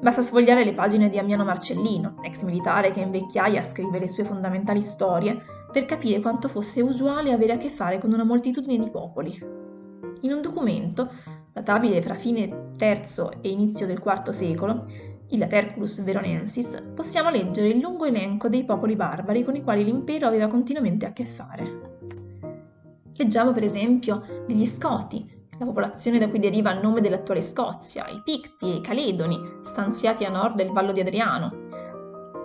Basta 0.00 0.22
sfogliare 0.22 0.64
le 0.64 0.74
pagine 0.74 1.08
di 1.08 1.18
Ammiano 1.18 1.42
Marcellino, 1.42 2.18
ex 2.22 2.44
militare 2.44 2.92
che 2.92 3.00
in 3.00 3.10
vecchiaia 3.10 3.64
scrive 3.64 3.98
le 3.98 4.06
sue 4.06 4.22
fondamentali 4.22 4.80
storie, 4.80 5.42
per 5.72 5.86
capire 5.86 6.20
quanto 6.20 6.46
fosse 6.46 6.82
usuale 6.82 7.32
avere 7.32 7.54
a 7.54 7.58
che 7.58 7.68
fare 7.68 7.98
con 7.98 8.12
una 8.12 8.22
moltitudine 8.22 8.84
di 8.84 8.88
popoli. 8.88 9.36
In 10.20 10.32
un 10.32 10.40
documento, 10.40 11.10
databile 11.52 12.00
fra 12.00 12.14
fine 12.14 12.70
III 12.78 13.40
e 13.40 13.48
inizio 13.48 13.86
del 13.88 14.00
IV 14.04 14.30
secolo, 14.30 14.84
il 15.30 15.38
Laterculus 15.38 16.02
Veronensis, 16.02 16.82
possiamo 16.94 17.30
leggere 17.30 17.68
il 17.68 17.78
lungo 17.78 18.04
elenco 18.04 18.48
dei 18.48 18.64
popoli 18.64 18.94
barbari 18.94 19.44
con 19.44 19.56
i 19.56 19.62
quali 19.62 19.84
l'impero 19.84 20.26
aveva 20.26 20.46
continuamente 20.46 21.06
a 21.06 21.12
che 21.12 21.24
fare. 21.24 21.94
Leggiamo 23.14 23.52
per 23.52 23.64
esempio 23.64 24.20
degli 24.46 24.66
Scoti, 24.66 25.34
la 25.58 25.64
popolazione 25.64 26.18
da 26.18 26.28
cui 26.28 26.38
deriva 26.38 26.72
il 26.72 26.80
nome 26.80 27.00
dell'attuale 27.00 27.40
Scozia, 27.40 28.06
i 28.08 28.20
Picti 28.22 28.70
e 28.70 28.74
i 28.76 28.80
Caledoni, 28.80 29.40
stanziati 29.62 30.24
a 30.24 30.30
nord 30.30 30.56
del 30.56 30.70
Vallo 30.70 30.92
di 30.92 31.00
Adriano, 31.00 31.64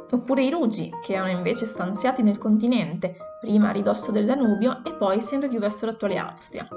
oppure 0.09 0.43
i 0.43 0.49
Rugi, 0.49 0.89
che 1.01 1.13
erano 1.13 1.29
invece 1.29 1.65
stanziati 1.65 2.21
nel 2.23 2.37
continente, 2.37 3.15
prima 3.39 3.69
a 3.69 3.73
ridosso 3.73 4.11
del 4.11 4.25
Danubio 4.25 4.83
e 4.85 4.93
poi 4.93 5.19
sempre 5.19 5.49
più 5.49 5.59
verso 5.59 5.85
l'attuale 5.85 6.17
Austria. 6.17 6.67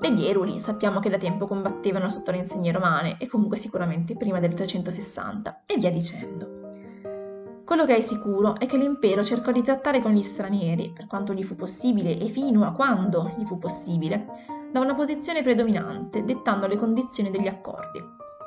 Degli 0.00 0.24
Eruli 0.24 0.60
sappiamo 0.60 0.98
che 0.98 1.10
da 1.10 1.18
tempo 1.18 1.46
combattevano 1.46 2.08
sotto 2.08 2.30
le 2.30 2.38
insegne 2.38 2.72
romane 2.72 3.16
e 3.18 3.26
comunque 3.26 3.58
sicuramente 3.58 4.16
prima 4.16 4.40
del 4.40 4.54
360 4.54 5.64
e 5.66 5.76
via 5.76 5.90
dicendo. 5.90 6.70
Quello 7.66 7.84
che 7.84 7.96
è 7.96 8.00
sicuro 8.00 8.54
è 8.56 8.64
che 8.64 8.78
l'impero 8.78 9.22
cercò 9.22 9.52
di 9.52 9.62
trattare 9.62 10.00
con 10.00 10.12
gli 10.12 10.22
stranieri, 10.22 10.90
per 10.94 11.06
quanto 11.06 11.34
gli 11.34 11.44
fu 11.44 11.54
possibile 11.54 12.18
e 12.18 12.28
fino 12.28 12.64
a 12.64 12.72
quando 12.72 13.30
gli 13.36 13.44
fu 13.44 13.58
possibile, 13.58 14.26
da 14.72 14.80
una 14.80 14.94
posizione 14.94 15.42
predominante, 15.42 16.24
dettando 16.24 16.66
le 16.66 16.76
condizioni 16.76 17.30
degli 17.30 17.46
accordi. 17.46 18.02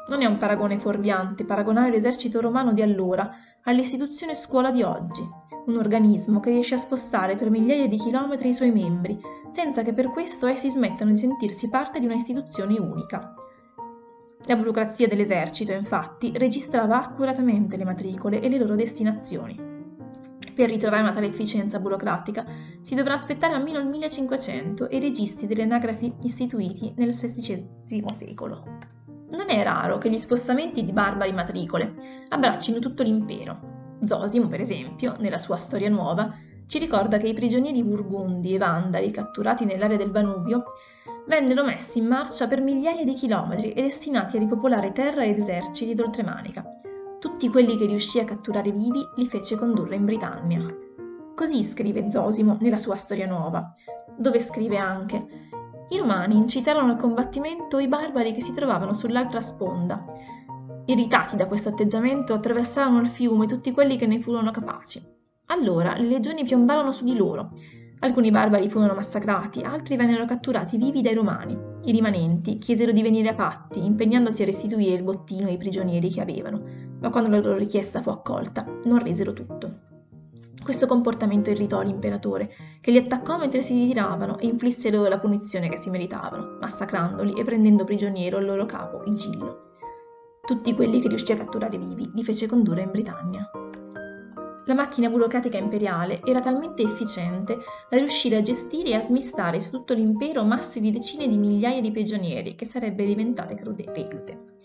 Non 0.09 0.23
è 0.23 0.25
un 0.25 0.37
paragone 0.37 0.79
fuorviante 0.79 1.45
paragonare 1.45 1.91
l'esercito 1.91 2.41
romano 2.41 2.73
di 2.73 2.81
allora 2.81 3.29
all'istituzione 3.61 4.33
scuola 4.33 4.71
di 4.71 4.81
oggi, 4.81 5.21
un 5.65 5.77
organismo 5.77 6.39
che 6.39 6.49
riesce 6.49 6.75
a 6.75 6.79
spostare 6.79 7.35
per 7.35 7.49
migliaia 7.49 7.87
di 7.87 7.97
chilometri 7.97 8.49
i 8.49 8.53
suoi 8.53 8.71
membri, 8.71 9.19
senza 9.51 9.81
che 9.81 9.93
per 9.93 10.09
questo 10.11 10.47
essi 10.47 10.69
smettano 10.69 11.11
di 11.11 11.17
sentirsi 11.17 11.69
parte 11.69 11.99
di 11.99 12.05
una 12.05 12.15
istituzione 12.15 12.79
unica. 12.79 13.33
La 14.45 14.55
burocrazia 14.57 15.07
dell'esercito, 15.07 15.71
infatti, 15.71 16.33
registrava 16.35 17.01
accuratamente 17.01 17.77
le 17.77 17.85
matricole 17.85 18.41
e 18.41 18.49
le 18.49 18.57
loro 18.57 18.75
destinazioni. 18.75 19.71
Per 20.53 20.69
ritrovare 20.69 21.01
una 21.01 21.13
tale 21.13 21.27
efficienza 21.27 21.79
burocratica 21.79 22.45
si 22.81 22.93
dovrà 22.93 23.13
aspettare 23.13 23.53
almeno 23.53 23.79
il 23.79 23.87
1500 23.87 24.89
e 24.89 24.97
i 24.97 24.99
registri 24.99 25.47
delle 25.47 25.63
anagrafi 25.63 26.13
istituiti 26.23 26.93
nel 26.97 27.13
XVI 27.13 28.05
secolo. 28.11 28.63
Non 29.31 29.49
è 29.49 29.63
raro 29.63 29.97
che 29.97 30.11
gli 30.11 30.17
spostamenti 30.17 30.83
di 30.83 30.91
barbari 30.91 31.31
matricole 31.31 31.95
abbraccino 32.27 32.77
tutto 32.79 33.01
l'impero, 33.01 33.82
Zosimo, 34.05 34.47
per 34.47 34.61
esempio, 34.61 35.15
nella 35.19 35.37
sua 35.37 35.57
storia 35.57 35.89
nuova, 35.89 36.33
ci 36.67 36.79
ricorda 36.79 37.17
che 37.17 37.27
i 37.27 37.33
prigionieri 37.33 37.83
burgundi 37.83 38.53
e 38.53 38.57
vandali 38.57 39.11
catturati 39.11 39.65
nell'area 39.65 39.97
del 39.97 40.11
Danubio 40.11 40.63
vennero 41.27 41.63
messi 41.63 41.99
in 41.99 42.07
marcia 42.07 42.47
per 42.47 42.61
migliaia 42.61 43.03
di 43.03 43.13
chilometri 43.13 43.73
e 43.73 43.83
destinati 43.83 44.37
a 44.37 44.39
ripopolare 44.39 44.91
terra 44.91 45.23
ed 45.23 45.37
eserciti 45.37 45.93
d'oltremanica. 45.93 46.65
Tutti 47.19 47.49
quelli 47.49 47.77
che 47.77 47.85
riuscì 47.85 48.19
a 48.19 48.25
catturare 48.25 48.71
vivi 48.71 49.01
li 49.15 49.25
fece 49.27 49.55
condurre 49.55 49.95
in 49.95 50.05
Britannia. 50.05 50.65
Così 51.35 51.63
scrive 51.63 52.09
Zosimo 52.09 52.57
nella 52.59 52.79
sua 52.79 52.95
storia 52.95 53.27
nuova, 53.27 53.73
dove 54.17 54.39
scrive 54.39 54.77
anche 54.77 55.25
i 55.89 55.97
romani 55.97 56.35
incitarono 56.35 56.91
al 56.91 56.97
combattimento 56.97 57.77
i 57.77 57.87
barbari 57.87 58.33
che 58.33 58.41
si 58.41 58.53
trovavano 58.53 58.93
sull'altra 58.93 59.41
sponda 59.41 60.03
Irritati 60.85 61.37
da 61.37 61.47
questo 61.47 61.69
atteggiamento, 61.69 62.33
attraversarono 62.33 62.99
il 62.99 63.07
fiume 63.07 63.47
tutti 63.47 63.71
quelli 63.71 63.95
che 63.97 64.05
ne 64.05 64.19
furono 64.19 64.51
capaci. 64.51 65.01
Allora 65.47 65.95
le 65.95 66.07
legioni 66.07 66.43
piombarono 66.43 66.91
su 66.91 67.05
di 67.05 67.15
loro. 67.15 67.51
Alcuni 67.99 68.31
barbari 68.31 68.69
furono 68.69 68.93
massacrati, 68.93 69.61
altri 69.61 69.95
vennero 69.95 70.25
catturati 70.25 70.75
vivi 70.75 71.01
dai 71.01 71.13
romani. 71.13 71.57
I 71.85 71.91
rimanenti 71.93 72.57
chiesero 72.57 72.91
di 72.91 73.01
venire 73.01 73.29
a 73.29 73.33
patti, 73.33 73.83
impegnandosi 73.83 74.41
a 74.41 74.45
restituire 74.45 74.95
il 74.95 75.03
bottino 75.03 75.47
ai 75.47 75.55
prigionieri 75.55 76.09
che 76.09 76.19
avevano, 76.19 76.61
ma 76.99 77.09
quando 77.09 77.29
la 77.29 77.39
loro 77.39 77.57
richiesta 77.57 78.01
fu 78.01 78.09
accolta, 78.09 78.65
non 78.83 78.99
resero 78.99 79.31
tutto. 79.31 79.91
Questo 80.61 80.85
comportamento 80.85 81.49
irritò 81.49 81.81
l'imperatore, 81.81 82.51
che 82.81 82.91
li 82.91 82.97
attaccò 82.97 83.37
mentre 83.37 83.61
si 83.61 83.73
ritiravano 83.73 84.37
e 84.37 84.47
inflisse 84.47 84.91
loro 84.91 85.07
la 85.07 85.19
punizione 85.19 85.69
che 85.69 85.77
si 85.77 85.89
meritavano, 85.89 86.57
massacrandoli 86.59 87.39
e 87.39 87.43
prendendo 87.45 87.85
prigioniero 87.85 88.37
il 88.37 88.45
loro 88.45 88.65
capo, 88.65 89.03
Igillo. 89.05 89.72
Tutti 90.45 90.75
quelli 90.75 90.99
che 90.99 91.07
riuscì 91.07 91.31
a 91.31 91.37
catturare 91.37 91.77
vivi 91.77 92.11
li 92.13 92.21
fece 92.21 92.47
condurre 92.47 92.81
in 92.81 92.91
Britannia. 92.91 93.49
La 94.65 94.73
macchina 94.73 95.07
burocratica 95.07 95.57
imperiale 95.57 96.19
era 96.21 96.41
talmente 96.41 96.81
efficiente 96.81 97.59
da 97.89 97.95
riuscire 97.95 98.35
a 98.35 98.41
gestire 98.41 98.89
e 98.89 98.95
a 98.95 99.01
smistare 99.01 99.61
su 99.61 99.69
tutto 99.69 99.93
l'impero 99.93 100.43
masse 100.43 100.81
di 100.81 100.91
decine 100.91 101.29
di 101.29 101.37
migliaia 101.37 101.79
di 101.79 101.91
prigionieri 101.91 102.55
che 102.55 102.65
sarebbero 102.65 103.07
diventate 103.07 103.55
reclute. 103.55 104.57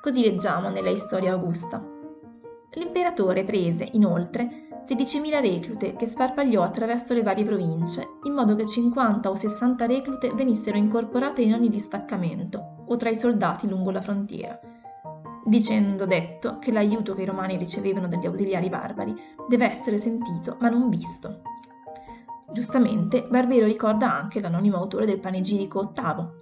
Così 0.00 0.22
leggiamo 0.22 0.70
nella 0.70 0.96
Storia 0.96 1.32
Augusta. 1.32 1.86
L'imperatore 2.72 3.44
prese, 3.44 3.86
inoltre, 3.92 4.80
16.000 4.88 5.40
reclute 5.42 5.94
che 5.96 6.06
sparpagliò 6.06 6.62
attraverso 6.62 7.12
le 7.12 7.22
varie 7.22 7.44
province, 7.44 8.02
in 8.22 8.32
modo 8.32 8.56
che 8.56 8.66
50 8.66 9.28
o 9.28 9.34
60 9.34 9.84
reclute 9.84 10.32
venissero 10.32 10.78
incorporate 10.78 11.42
in 11.42 11.52
ogni 11.52 11.68
distaccamento 11.68 12.84
o 12.86 12.96
tra 12.96 13.10
i 13.10 13.16
soldati 13.16 13.68
lungo 13.68 13.90
la 13.90 14.00
frontiera, 14.00 14.58
dicendo 15.44 16.06
detto 16.06 16.58
che 16.58 16.72
l'aiuto 16.72 17.14
che 17.14 17.22
i 17.22 17.26
romani 17.26 17.56
ricevevano 17.56 18.08
dagli 18.08 18.26
ausiliari 18.26 18.68
barbari 18.68 19.14
deve 19.48 19.66
essere 19.66 19.98
sentito 19.98 20.56
ma 20.60 20.68
non 20.68 20.88
visto. 20.88 21.42
Giustamente, 22.50 23.26
Barbero 23.28 23.66
ricorda 23.66 24.10
anche 24.10 24.40
l'anonimo 24.40 24.76
autore 24.76 25.04
del 25.04 25.20
panegirico 25.20 25.80
ottavo. 25.80 26.38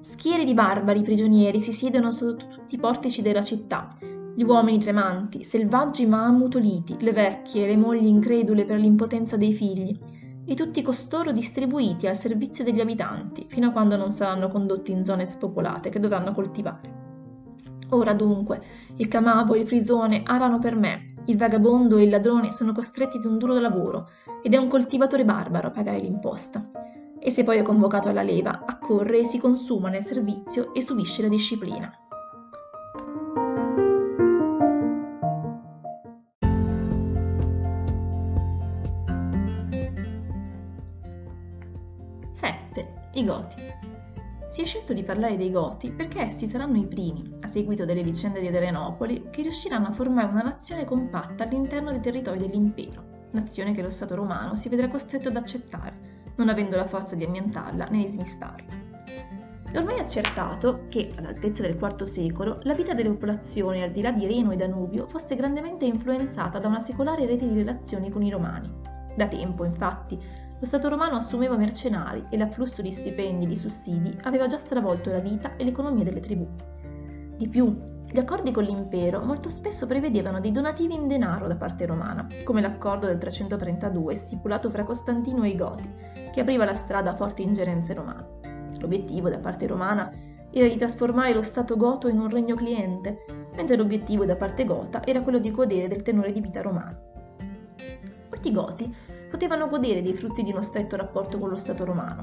Schiere 0.00 0.44
di 0.44 0.52
barbari 0.52 1.02
prigionieri 1.02 1.60
si 1.60 1.72
siedono 1.72 2.10
sotto 2.10 2.48
tutti 2.48 2.74
i 2.74 2.78
portici 2.78 3.22
della 3.22 3.44
città, 3.44 3.88
gli 4.36 4.42
uomini 4.42 4.80
tremanti, 4.80 5.44
selvaggi 5.44 6.06
ma 6.06 6.24
ammutoliti, 6.24 6.96
le 6.98 7.12
vecchie, 7.12 7.68
le 7.68 7.76
mogli 7.76 8.06
incredule 8.06 8.64
per 8.64 8.80
l'impotenza 8.80 9.36
dei 9.36 9.52
figli. 9.52 9.96
e 10.46 10.54
tutti 10.54 10.82
costoro 10.82 11.32
distribuiti 11.32 12.06
al 12.06 12.18
servizio 12.18 12.64
degli 12.64 12.80
abitanti, 12.80 13.46
fino 13.48 13.68
a 13.68 13.70
quando 13.70 13.96
non 13.96 14.10
saranno 14.10 14.48
condotti 14.48 14.92
in 14.92 15.02
zone 15.02 15.24
spopolate 15.24 15.88
che 15.88 15.98
dovranno 15.98 16.34
coltivare. 16.34 17.03
Ora 17.94 18.12
dunque, 18.12 18.60
il 18.96 19.06
camavo 19.06 19.54
e 19.54 19.60
il 19.60 19.68
frisone 19.68 20.22
arano 20.24 20.58
per 20.58 20.74
me, 20.74 21.14
il 21.26 21.36
vagabondo 21.36 21.96
e 21.96 22.02
il 22.02 22.10
ladrone 22.10 22.50
sono 22.50 22.72
costretti 22.72 23.18
ad 23.18 23.24
un 23.24 23.38
duro 23.38 23.56
lavoro 23.60 24.08
ed 24.42 24.52
è 24.52 24.56
un 24.56 24.66
coltivatore 24.66 25.24
barbaro 25.24 25.68
a 25.68 25.70
pagare 25.70 26.00
l'imposta. 26.00 26.70
E 27.20 27.30
se 27.30 27.44
poi 27.44 27.58
è 27.58 27.62
convocato 27.62 28.08
alla 28.08 28.22
leva, 28.22 28.64
accorre 28.66 29.20
e 29.20 29.24
si 29.24 29.38
consuma 29.38 29.90
nel 29.90 30.04
servizio 30.04 30.74
e 30.74 30.82
subisce 30.82 31.22
la 31.22 31.28
disciplina. 31.28 31.96
I 43.16 43.24
Goti. 43.24 43.63
Si 44.54 44.62
è 44.62 44.64
scelto 44.64 44.92
di 44.92 45.02
parlare 45.02 45.36
dei 45.36 45.50
Goti 45.50 45.90
perché 45.90 46.20
essi 46.20 46.46
saranno 46.46 46.76
i 46.76 46.86
primi, 46.86 47.28
a 47.40 47.48
seguito 47.48 47.84
delle 47.84 48.04
vicende 48.04 48.38
di 48.38 48.46
Adrianopoli, 48.46 49.30
che 49.32 49.42
riusciranno 49.42 49.88
a 49.88 49.92
formare 49.92 50.30
una 50.30 50.42
nazione 50.42 50.84
compatta 50.84 51.42
all'interno 51.42 51.90
dei 51.90 51.98
territori 51.98 52.38
dell'impero, 52.38 53.02
nazione 53.32 53.74
che 53.74 53.82
lo 53.82 53.90
Stato 53.90 54.14
romano 54.14 54.54
si 54.54 54.68
vedrà 54.68 54.86
costretto 54.86 55.28
ad 55.28 55.34
accettare, 55.34 56.32
non 56.36 56.50
avendo 56.50 56.76
la 56.76 56.86
forza 56.86 57.16
di 57.16 57.24
annientarla 57.24 57.86
né 57.86 58.04
di 58.04 58.12
smistarla. 58.12 58.68
È 59.72 59.76
ormai 59.76 59.98
accertato 59.98 60.84
che, 60.88 61.10
all'altezza 61.16 61.62
del 61.62 61.74
IV 61.74 62.04
secolo, 62.04 62.60
la 62.62 62.74
vita 62.74 62.94
delle 62.94 63.10
popolazioni 63.10 63.82
al 63.82 63.90
di 63.90 64.02
là 64.02 64.12
di 64.12 64.24
Reno 64.24 64.52
e 64.52 64.56
Danubio 64.56 65.08
fosse 65.08 65.34
grandemente 65.34 65.84
influenzata 65.84 66.60
da 66.60 66.68
una 66.68 66.78
secolare 66.78 67.26
rete 67.26 67.48
di 67.48 67.56
relazioni 67.56 68.08
con 68.08 68.22
i 68.22 68.30
romani. 68.30 68.70
Da 69.16 69.26
tempo, 69.26 69.64
infatti, 69.64 70.16
lo 70.64 70.70
Stato 70.70 70.88
romano 70.88 71.16
assumeva 71.16 71.58
mercenari 71.58 72.24
e 72.30 72.38
l'afflusso 72.38 72.80
di 72.80 72.90
stipendi 72.90 73.44
e 73.44 73.48
di 73.48 73.54
sussidi 73.54 74.18
aveva 74.22 74.46
già 74.46 74.56
stravolto 74.56 75.10
la 75.10 75.18
vita 75.18 75.56
e 75.56 75.64
l'economia 75.64 76.04
delle 76.04 76.20
tribù. 76.20 76.48
Di 77.36 77.48
più, 77.48 77.78
gli 78.10 78.18
accordi 78.18 78.50
con 78.50 78.64
l'impero 78.64 79.22
molto 79.22 79.50
spesso 79.50 79.86
prevedevano 79.86 80.40
dei 80.40 80.52
donativi 80.52 80.94
in 80.94 81.06
denaro 81.06 81.48
da 81.48 81.56
parte 81.56 81.84
romana, 81.84 82.26
come 82.44 82.62
l'accordo 82.62 83.06
del 83.06 83.18
332 83.18 84.14
stipulato 84.14 84.70
fra 84.70 84.84
Costantino 84.84 85.42
e 85.42 85.50
i 85.50 85.54
Goti, 85.54 85.92
che 86.32 86.40
apriva 86.40 86.64
la 86.64 86.72
strada 86.72 87.10
a 87.10 87.14
forti 87.14 87.42
ingerenze 87.42 87.92
romane. 87.92 88.26
L'obiettivo 88.78 89.28
da 89.28 89.40
parte 89.40 89.66
romana 89.66 90.10
era 90.50 90.66
di 90.66 90.76
trasformare 90.76 91.34
lo 91.34 91.42
Stato 91.42 91.76
goto 91.76 92.08
in 92.08 92.18
un 92.18 92.30
regno 92.30 92.54
cliente, 92.54 93.26
mentre 93.54 93.76
l'obiettivo 93.76 94.24
da 94.24 94.36
parte 94.36 94.64
gota 94.64 95.04
era 95.04 95.20
quello 95.20 95.40
di 95.40 95.50
godere 95.50 95.88
del 95.88 96.00
tenore 96.00 96.32
di 96.32 96.40
vita 96.40 96.62
romano. 96.62 97.12
Molti 98.30 98.50
goti 98.50 98.94
potevano 99.34 99.66
godere 99.66 100.00
dei 100.00 100.14
frutti 100.14 100.44
di 100.44 100.52
uno 100.52 100.62
stretto 100.62 100.94
rapporto 100.94 101.40
con 101.40 101.48
lo 101.48 101.56
Stato 101.56 101.84
romano. 101.84 102.22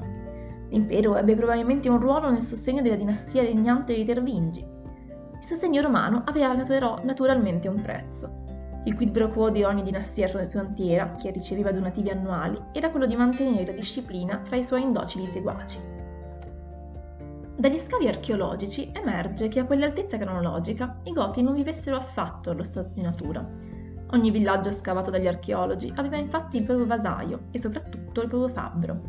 L'impero 0.70 1.14
ebbe 1.14 1.36
probabilmente 1.36 1.90
un 1.90 2.00
ruolo 2.00 2.30
nel 2.30 2.42
sostegno 2.42 2.80
della 2.80 2.96
dinastia 2.96 3.42
regnante 3.42 3.92
dei 3.92 4.06
Tervingi. 4.06 4.60
Il 4.60 5.44
sostegno 5.44 5.82
romano 5.82 6.22
aveva 6.24 6.54
naturalmente 7.02 7.68
un 7.68 7.82
prezzo. 7.82 8.80
Il 8.84 8.94
quid 8.94 9.10
pro 9.10 9.28
quo 9.28 9.50
di 9.50 9.62
ogni 9.62 9.82
dinastia 9.82 10.26
frontiera, 10.26 11.12
che 11.20 11.30
riceveva 11.32 11.70
donativi 11.70 12.08
annuali, 12.08 12.58
era 12.72 12.88
quello 12.88 13.04
di 13.04 13.14
mantenere 13.14 13.66
la 13.66 13.72
disciplina 13.72 14.40
fra 14.44 14.56
i 14.56 14.62
suoi 14.62 14.80
indocili 14.80 15.26
seguaci. 15.26 15.78
Dagli 17.54 17.78
scavi 17.78 18.08
archeologici 18.08 18.90
emerge 18.94 19.48
che 19.48 19.60
a 19.60 19.66
quell'altezza 19.66 20.16
cronologica 20.16 20.96
i 21.04 21.12
Goti 21.12 21.42
non 21.42 21.52
vivessero 21.52 21.96
affatto 21.96 22.48
allo 22.48 22.62
stato 22.62 22.88
di 22.94 23.02
natura, 23.02 23.46
Ogni 24.12 24.30
villaggio 24.30 24.70
scavato 24.72 25.10
dagli 25.10 25.26
archeologi 25.26 25.90
aveva 25.96 26.18
infatti 26.18 26.58
il 26.58 26.64
proprio 26.64 26.86
vasaio 26.86 27.44
e 27.50 27.58
soprattutto 27.58 28.20
il 28.20 28.28
proprio 28.28 28.48
fabbro. 28.48 29.00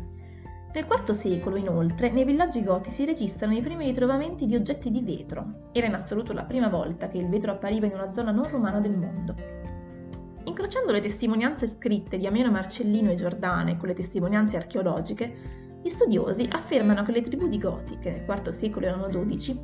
Nel 0.72 0.86
IV 0.88 1.10
secolo, 1.10 1.56
inoltre, 1.56 2.10
nei 2.10 2.24
villaggi 2.24 2.64
goti 2.64 2.90
si 2.90 3.04
registrano 3.04 3.54
i 3.54 3.60
primi 3.60 3.86
ritrovamenti 3.86 4.46
di 4.46 4.56
oggetti 4.56 4.90
di 4.90 5.02
vetro. 5.02 5.68
Era 5.72 5.86
in 5.86 5.94
assoluto 5.94 6.32
la 6.32 6.44
prima 6.44 6.68
volta 6.68 7.08
che 7.08 7.18
il 7.18 7.28
vetro 7.28 7.52
appariva 7.52 7.84
in 7.84 7.92
una 7.92 8.12
zona 8.14 8.30
non 8.30 8.48
romana 8.48 8.80
del 8.80 8.96
mondo. 8.96 9.34
Incrociando 10.44 10.90
le 10.90 11.02
testimonianze 11.02 11.68
scritte 11.68 12.16
di 12.16 12.26
Ameno 12.26 12.50
Marcellino 12.50 13.10
e 13.10 13.14
Giordane 13.14 13.76
con 13.76 13.88
le 13.88 13.94
testimonianze 13.94 14.56
archeologiche, 14.56 15.34
gli 15.82 15.88
studiosi 15.88 16.48
affermano 16.50 17.02
che 17.02 17.12
le 17.12 17.20
tribù 17.20 17.46
di 17.46 17.58
Goti, 17.58 17.98
che 17.98 18.10
nel 18.10 18.24
IV 18.26 18.48
secolo 18.48 18.86
erano 18.86 19.08
12, 19.08 19.60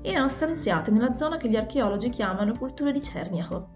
erano 0.00 0.30
stanziate 0.30 0.90
nella 0.90 1.14
zona 1.14 1.36
che 1.36 1.50
gli 1.50 1.56
archeologi 1.56 2.08
chiamano 2.08 2.56
cultura 2.56 2.90
di 2.90 3.02
Cerniaco, 3.02 3.68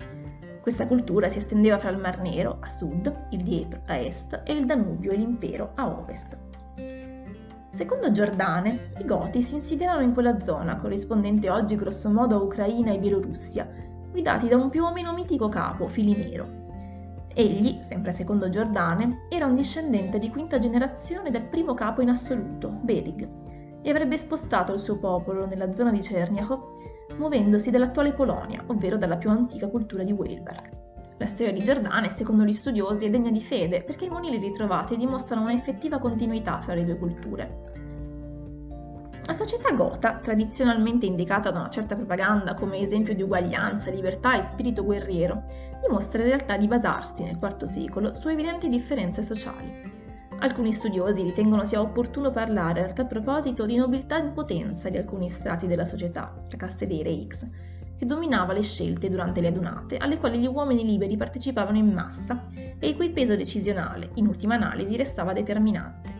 questa 0.62 0.86
cultura 0.86 1.28
si 1.28 1.38
estendeva 1.38 1.76
fra 1.76 1.90
il 1.90 1.98
Mar 1.98 2.20
Nero 2.20 2.58
a 2.60 2.68
sud, 2.68 3.12
il 3.30 3.42
Dniepr 3.42 3.80
a 3.86 3.96
est 3.96 4.42
e 4.44 4.52
il 4.52 4.64
Danubio 4.64 5.10
e 5.10 5.16
l'impero 5.16 5.72
a 5.74 5.88
ovest. 5.88 6.38
Secondo 7.74 8.12
Giordane, 8.12 8.90
i 9.00 9.04
Goti 9.04 9.42
si 9.42 9.56
insediarono 9.56 10.04
in 10.04 10.12
quella 10.12 10.40
zona, 10.40 10.78
corrispondente 10.78 11.50
oggi 11.50 11.74
grossomodo 11.74 12.36
a 12.36 12.42
Ucraina 12.42 12.92
e 12.92 12.98
Bielorussia, 12.98 13.68
guidati 14.12 14.46
da 14.46 14.56
un 14.56 14.70
più 14.70 14.84
o 14.84 14.92
meno 14.92 15.12
mitico 15.12 15.48
capo, 15.48 15.88
Filinero. 15.88 16.60
Egli, 17.34 17.80
sempre 17.88 18.12
secondo 18.12 18.48
Giordane, 18.48 19.26
era 19.30 19.46
un 19.46 19.56
discendente 19.56 20.20
di 20.20 20.30
quinta 20.30 20.58
generazione 20.58 21.30
del 21.30 21.42
primo 21.42 21.74
capo 21.74 22.02
in 22.02 22.10
assoluto, 22.10 22.68
Berig, 22.68 23.26
e 23.82 23.90
avrebbe 23.90 24.16
spostato 24.16 24.72
il 24.72 24.80
suo 24.80 24.96
popolo 24.98 25.46
nella 25.46 25.72
zona 25.72 25.90
di 25.90 26.02
Cerniakov 26.02 27.16
muovendosi 27.16 27.70
dall'attuale 27.70 28.12
Polonia, 28.12 28.62
ovvero 28.66 28.96
dalla 28.96 29.16
più 29.16 29.30
antica 29.30 29.68
cultura 29.68 30.02
di 30.02 30.12
Weilberg. 30.12 30.70
La 31.18 31.26
storia 31.26 31.52
di 31.52 31.62
Giordane, 31.62 32.10
secondo 32.10 32.44
gli 32.44 32.52
studiosi, 32.52 33.06
è 33.06 33.10
degna 33.10 33.30
di 33.30 33.40
fede 33.40 33.82
perché 33.82 34.06
i 34.06 34.08
monili 34.08 34.38
ritrovati 34.38 34.96
dimostrano 34.96 35.42
un'effettiva 35.42 35.98
continuità 35.98 36.60
fra 36.60 36.74
le 36.74 36.84
due 36.84 36.96
culture. 36.96 37.70
La 39.24 39.34
società 39.34 39.70
gota, 39.72 40.18
tradizionalmente 40.20 41.06
indicata 41.06 41.52
da 41.52 41.60
una 41.60 41.70
certa 41.70 41.94
propaganda 41.94 42.54
come 42.54 42.78
esempio 42.78 43.14
di 43.14 43.22
uguaglianza, 43.22 43.90
libertà 43.90 44.36
e 44.36 44.42
spirito 44.42 44.82
guerriero, 44.82 45.44
dimostra 45.80 46.22
in 46.22 46.28
realtà 46.28 46.56
di 46.56 46.66
basarsi 46.66 47.22
nel 47.22 47.38
IV 47.40 47.64
secolo 47.64 48.14
su 48.16 48.28
evidenti 48.28 48.68
differenze 48.68 49.22
sociali. 49.22 50.01
Alcuni 50.42 50.72
studiosi 50.72 51.22
ritengono 51.22 51.62
sia 51.62 51.80
opportuno 51.80 52.32
parlare 52.32 52.82
a 52.82 52.92
tal 52.92 53.06
proposito 53.06 53.64
di 53.64 53.76
nobiltà 53.76 54.18
in 54.18 54.32
potenza 54.32 54.88
di 54.88 54.96
alcuni 54.96 55.28
strati 55.28 55.68
della 55.68 55.84
società, 55.84 56.34
la 56.48 56.84
dei 56.84 57.04
Reichs, 57.04 57.48
che 57.96 58.04
dominava 58.04 58.52
le 58.52 58.62
scelte 58.62 59.08
durante 59.08 59.40
le 59.40 59.46
adunate, 59.46 59.98
alle 59.98 60.18
quali 60.18 60.40
gli 60.40 60.48
uomini 60.48 60.84
liberi 60.84 61.16
partecipavano 61.16 61.78
in 61.78 61.92
massa 61.92 62.46
e 62.52 62.88
il 62.88 62.96
cui 62.96 63.10
peso 63.10 63.36
decisionale, 63.36 64.10
in 64.14 64.26
ultima 64.26 64.56
analisi, 64.56 64.96
restava 64.96 65.32
determinante. 65.32 66.10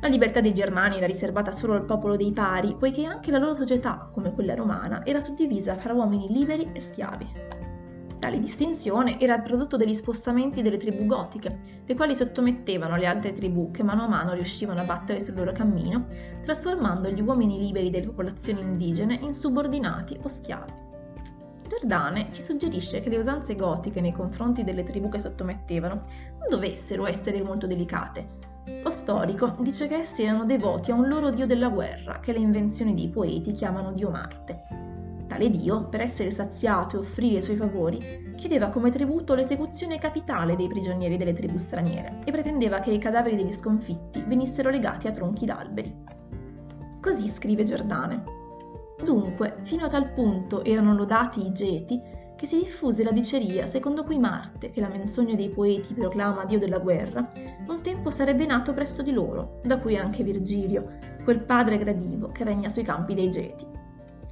La 0.00 0.08
libertà 0.08 0.40
dei 0.40 0.54
Germani 0.54 0.96
era 0.96 1.06
riservata 1.06 1.52
solo 1.52 1.74
al 1.74 1.84
popolo 1.84 2.16
dei 2.16 2.32
pari, 2.32 2.76
poiché 2.78 3.04
anche 3.04 3.30
la 3.30 3.36
loro 3.36 3.54
società, 3.54 4.08
come 4.10 4.32
quella 4.32 4.54
romana, 4.54 5.04
era 5.04 5.20
suddivisa 5.20 5.74
fra 5.74 5.92
uomini 5.92 6.32
liberi 6.32 6.70
e 6.72 6.80
schiavi. 6.80 7.26
Tale 8.18 8.40
distinzione 8.40 9.20
era 9.20 9.36
il 9.36 9.42
prodotto 9.42 9.76
degli 9.76 9.94
spostamenti 9.94 10.60
delle 10.60 10.76
tribù 10.76 11.06
gotiche, 11.06 11.82
le 11.86 11.94
quali 11.94 12.16
sottomettevano 12.16 12.96
le 12.96 13.06
altre 13.06 13.32
tribù 13.32 13.70
che 13.70 13.84
mano 13.84 14.02
a 14.02 14.08
mano 14.08 14.32
riuscivano 14.32 14.80
a 14.80 14.84
battere 14.84 15.20
sul 15.20 15.34
loro 15.34 15.52
cammino, 15.52 16.06
trasformando 16.42 17.10
gli 17.10 17.20
uomini 17.20 17.60
liberi 17.60 17.90
delle 17.90 18.06
popolazioni 18.06 18.60
indigene 18.60 19.14
in 19.22 19.34
subordinati 19.34 20.18
o 20.20 20.26
schiavi. 20.26 20.72
Giordane 21.68 22.28
ci 22.32 22.42
suggerisce 22.42 23.00
che 23.00 23.08
le 23.08 23.18
usanze 23.18 23.54
gotiche 23.54 24.00
nei 24.00 24.12
confronti 24.12 24.64
delle 24.64 24.82
tribù 24.82 25.08
che 25.08 25.20
sottomettevano 25.20 25.94
non 26.38 26.48
dovessero 26.48 27.06
essere 27.06 27.40
molto 27.40 27.68
delicate. 27.68 28.46
Lo 28.82 28.90
storico 28.90 29.54
dice 29.60 29.86
che 29.86 29.98
essi 29.98 30.24
erano 30.24 30.44
devoti 30.44 30.90
a 30.90 30.94
un 30.94 31.06
loro 31.06 31.30
dio 31.30 31.46
della 31.46 31.68
guerra, 31.68 32.18
che 32.18 32.32
le 32.32 32.40
invenzioni 32.40 32.94
dei 32.94 33.08
poeti 33.08 33.52
chiamano 33.52 33.92
Dio 33.92 34.10
Marte 34.10 34.97
Tale 35.28 35.50
dio, 35.50 35.88
per 35.88 36.00
essere 36.00 36.30
saziato 36.30 36.96
e 36.96 37.00
offrire 37.00 37.38
i 37.38 37.42
suoi 37.42 37.56
favori, 37.56 38.32
chiedeva 38.34 38.70
come 38.70 38.90
tributo 38.90 39.34
l'esecuzione 39.34 39.98
capitale 39.98 40.56
dei 40.56 40.68
prigionieri 40.68 41.18
delle 41.18 41.34
tribù 41.34 41.58
straniere 41.58 42.20
e 42.24 42.32
pretendeva 42.32 42.80
che 42.80 42.92
i 42.92 42.98
cadaveri 42.98 43.36
degli 43.36 43.52
sconfitti 43.52 44.24
venissero 44.26 44.70
legati 44.70 45.06
a 45.06 45.12
tronchi 45.12 45.44
d'alberi. 45.44 45.94
Così 47.00 47.28
scrive 47.28 47.64
Giordane. 47.64 48.24
Dunque, 49.04 49.58
fino 49.64 49.84
a 49.84 49.88
tal 49.88 50.12
punto 50.12 50.64
erano 50.64 50.94
lodati 50.94 51.44
i 51.44 51.52
geti 51.52 52.00
che 52.38 52.46
si 52.46 52.56
diffuse 52.56 53.02
la 53.02 53.10
diceria 53.10 53.66
secondo 53.66 54.04
cui 54.04 54.18
Marte, 54.18 54.70
che 54.70 54.80
la 54.80 54.88
menzogna 54.88 55.34
dei 55.34 55.50
poeti 55.50 55.92
proclama 55.92 56.44
dio 56.44 56.58
della 56.58 56.78
guerra, 56.78 57.28
un 57.66 57.82
tempo 57.82 58.10
sarebbe 58.10 58.46
nato 58.46 58.72
presso 58.72 59.02
di 59.02 59.12
loro, 59.12 59.60
da 59.62 59.78
cui 59.78 59.96
anche 59.96 60.22
Virgilio, 60.22 60.86
quel 61.24 61.40
padre 61.40 61.78
gradivo 61.78 62.28
che 62.28 62.44
regna 62.44 62.68
sui 62.68 62.84
campi 62.84 63.14
dei 63.14 63.30
geti. 63.30 63.77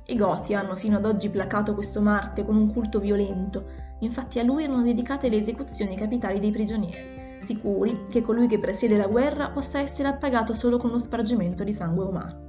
I 0.09 0.17
Goti 0.17 0.55
hanno 0.55 0.77
fino 0.77 0.99
ad 0.99 1.05
oggi 1.05 1.29
placato 1.29 1.75
questo 1.75 2.01
Marte 2.01 2.45
con 2.45 2.55
un 2.55 2.73
culto 2.73 3.01
violento, 3.01 3.65
infatti 4.01 4.39
a 4.39 4.45
lui 4.45 4.63
erano 4.63 4.85
dedicate 4.85 5.29
le 5.29 5.39
esecuzioni 5.39 5.97
capitali 5.97 6.39
dei 6.39 6.53
prigionieri, 6.53 7.41
sicuri 7.41 8.05
che 8.09 8.23
colui 8.23 8.47
che 8.47 8.61
presiede 8.61 8.97
la 8.97 9.09
guerra 9.09 9.51
possa 9.51 9.81
essere 9.81 10.07
appagato 10.07 10.55
solo 10.55 10.79
con 10.79 10.91
lo 10.91 10.99
spargimento 10.99 11.65
di 11.65 11.73
sangue 11.73 12.05
umano. 12.05 12.45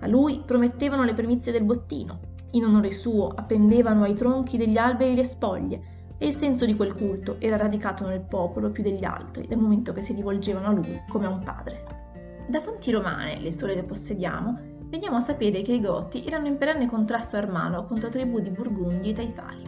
A 0.00 0.08
lui 0.08 0.42
promettevano 0.44 1.04
le 1.04 1.14
primizie 1.14 1.52
del 1.52 1.62
bottino, 1.62 2.18
in 2.52 2.64
onore 2.64 2.90
suo 2.90 3.28
appendevano 3.28 4.02
ai 4.02 4.14
tronchi 4.14 4.56
degli 4.56 4.76
alberi 4.76 5.14
le 5.14 5.24
spoglie, 5.24 5.82
e 6.18 6.26
il 6.26 6.34
senso 6.34 6.66
di 6.66 6.74
quel 6.74 6.94
culto 6.94 7.36
era 7.38 7.56
radicato 7.56 8.04
nel 8.04 8.22
popolo 8.22 8.70
più 8.70 8.82
degli 8.82 9.04
altri, 9.04 9.46
dal 9.46 9.60
momento 9.60 9.92
che 9.92 10.00
si 10.00 10.12
rivolgevano 10.12 10.66
a 10.66 10.72
lui 10.72 11.00
come 11.08 11.26
a 11.26 11.30
un 11.30 11.38
padre. 11.44 11.84
Da 12.48 12.60
fonti 12.60 12.90
romane, 12.90 13.38
le 13.38 13.52
sole 13.52 13.74
che 13.74 13.84
possediamo, 13.84 14.58
veniamo 14.90 15.16
a 15.16 15.20
sapere 15.20 15.62
che 15.62 15.72
i 15.72 15.80
Goti 15.80 16.24
erano 16.26 16.48
in 16.48 16.58
perenne 16.58 16.88
contrasto 16.88 17.36
armano 17.36 17.86
contro 17.86 18.08
tribù 18.08 18.40
di 18.40 18.50
Burgundi 18.50 19.10
e 19.10 19.12
Taifali. 19.12 19.62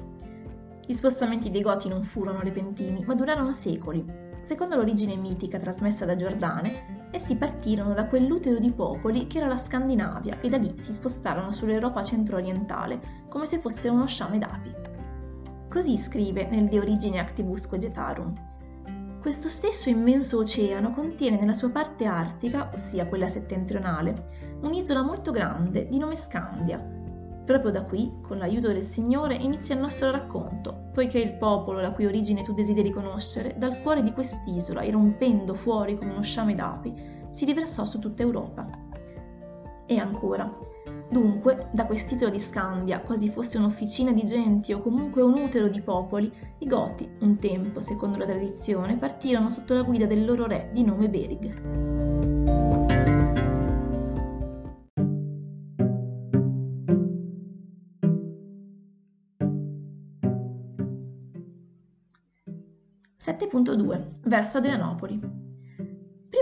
Gli 0.85 0.93
spostamenti 0.93 1.49
dei 1.51 1.63
Goti 1.63 1.89
non 1.89 2.03
furono 2.03 2.41
repentini, 2.41 3.05
ma 3.07 3.15
durarono 3.15 3.53
secoli. 3.53 4.05
Secondo 4.43 4.75
l'origine 4.75 5.15
mitica 5.15 5.61
trasmessa 5.61 6.05
da 6.05 6.17
Giordane, 6.17 7.09
essi 7.13 7.37
partirono 7.37 7.95
da 7.95 8.07
quell'utero 8.07 8.59
di 8.59 8.73
popoli 8.73 9.29
che 9.29 9.39
era 9.39 9.47
la 9.47 9.59
Scandinavia 9.59 10.41
e 10.41 10.49
da 10.49 10.57
lì 10.57 10.75
si 10.81 10.93
spostarono 10.93 11.53
sull'Europa 11.53 12.03
centro-orientale 12.03 13.01
come 13.29 13.47
se 13.47 13.61
fosse 13.61 13.89
uno 13.89 14.07
sciame 14.07 14.39
d'api. 14.39 14.75
Così 15.69 15.97
scrive 15.97 16.49
nel 16.49 16.67
De 16.67 16.81
Origine 16.81 17.21
Actibusque 17.21 17.79
Getarum. 17.79 18.52
Questo 19.23 19.49
stesso 19.49 19.89
immenso 19.89 20.39
oceano 20.39 20.91
contiene 20.91 21.39
nella 21.39 21.55
sua 21.55 21.71
parte 21.71 22.05
artica, 22.05 22.73
ossia 22.75 23.07
quella 23.07 23.29
settentrionale, 23.29 24.59
un'isola 24.61 25.01
molto 25.03 25.31
grande 25.31 25.89
di 25.89 25.97
nome 25.97 26.17
Scandia, 26.17 27.01
Proprio 27.45 27.73
da 27.73 27.85
qui, 27.85 28.21
con 28.23 28.39
l'aiuto 28.39 28.69
del 28.69 28.83
Signore, 28.85 29.35
inizia 29.35 29.75
il 29.75 29.81
nostro 29.81 30.11
racconto, 30.13 30.91
poiché 30.93 31.19
il 31.19 31.35
popolo 31.35 31.81
la 31.81 31.91
cui 31.91 32.07
origine 32.07 32.43
tu 32.43 32.55
desideri 32.55 32.91
conoscere, 32.91 33.55
dal 33.59 33.81
cuore 33.83 34.03
di 34.05 34.13
quest'isola, 34.13 34.85
irrompendo 34.85 35.53
fuori 35.55 35.97
come 35.97 36.13
uno 36.13 36.23
sciame 36.23 36.55
d'api, 36.55 36.95
si 37.31 37.45
riversò 37.45 37.85
su 37.85 37.99
tutta 37.99 38.23
Europa. 38.23 38.69
E 39.87 39.99
ancora, 39.99 40.51
dunque, 41.13 41.69
da 41.73 41.87
quest'isola 41.87 42.31
di 42.31 42.41
Scandia, 42.41 43.01
quasi 43.01 43.29
fosse 43.29 43.59
un'officina 43.59 44.11
di 44.13 44.25
genti 44.25 44.73
o 44.73 44.81
comunque 44.81 45.23
un 45.23 45.35
utero 45.37 45.69
di 45.69 45.81
popoli, 45.81 46.33
i 46.59 46.67
Goti, 46.67 47.09
un 47.21 47.37
tempo, 47.37 47.81
secondo 47.81 48.17
la 48.17 48.25
tradizione, 48.25 48.97
partirono 48.97 49.51
sotto 49.51 49.75
la 49.75 49.83
guida 49.83 50.07
del 50.07 50.25
loro 50.25 50.47
re 50.47 50.71
di 50.73 50.83
nome 50.83 51.09
Berig. 51.09 52.01
7.2 63.23 64.07
Verso 64.25 64.59
Adrianopoli. 64.59 65.52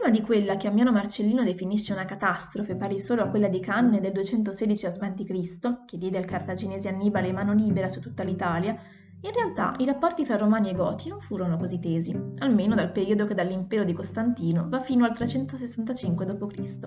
Prima 0.01 0.17
di 0.17 0.25
quella 0.25 0.57
che 0.57 0.67
Ammiano 0.67 0.93
Marcellino 0.93 1.45
definisce 1.45 1.93
una 1.93 2.07
catastrofe 2.07 2.75
pari 2.75 2.99
solo 2.99 3.23
a 3.23 3.29
quella 3.29 3.49
di 3.49 3.61
Canne 3.61 4.01
del 4.01 4.13
216 4.13 4.87
a.C., 4.87 5.85
che 5.85 5.99
diede 5.99 6.17
al 6.17 6.25
cartaginese 6.25 6.89
Annibale 6.89 7.31
mano 7.35 7.53
libera 7.53 7.87
su 7.87 8.01
tutta 8.01 8.23
l'Italia, 8.23 8.75
in 9.21 9.31
realtà 9.31 9.75
i 9.77 9.85
rapporti 9.85 10.25
fra 10.25 10.39
Romani 10.39 10.71
e 10.71 10.73
Goti 10.73 11.11
non 11.11 11.21
furono 11.21 11.59
così 11.59 11.79
tesi, 11.79 12.19
almeno 12.39 12.75
dal 12.75 12.93
periodo 12.93 13.27
che 13.27 13.35
dall'impero 13.35 13.85
di 13.85 13.93
Costantino 13.93 14.71
va 14.71 14.81
fino 14.81 15.05
al 15.05 15.15
365 15.15 16.25
d.C. 16.25 16.79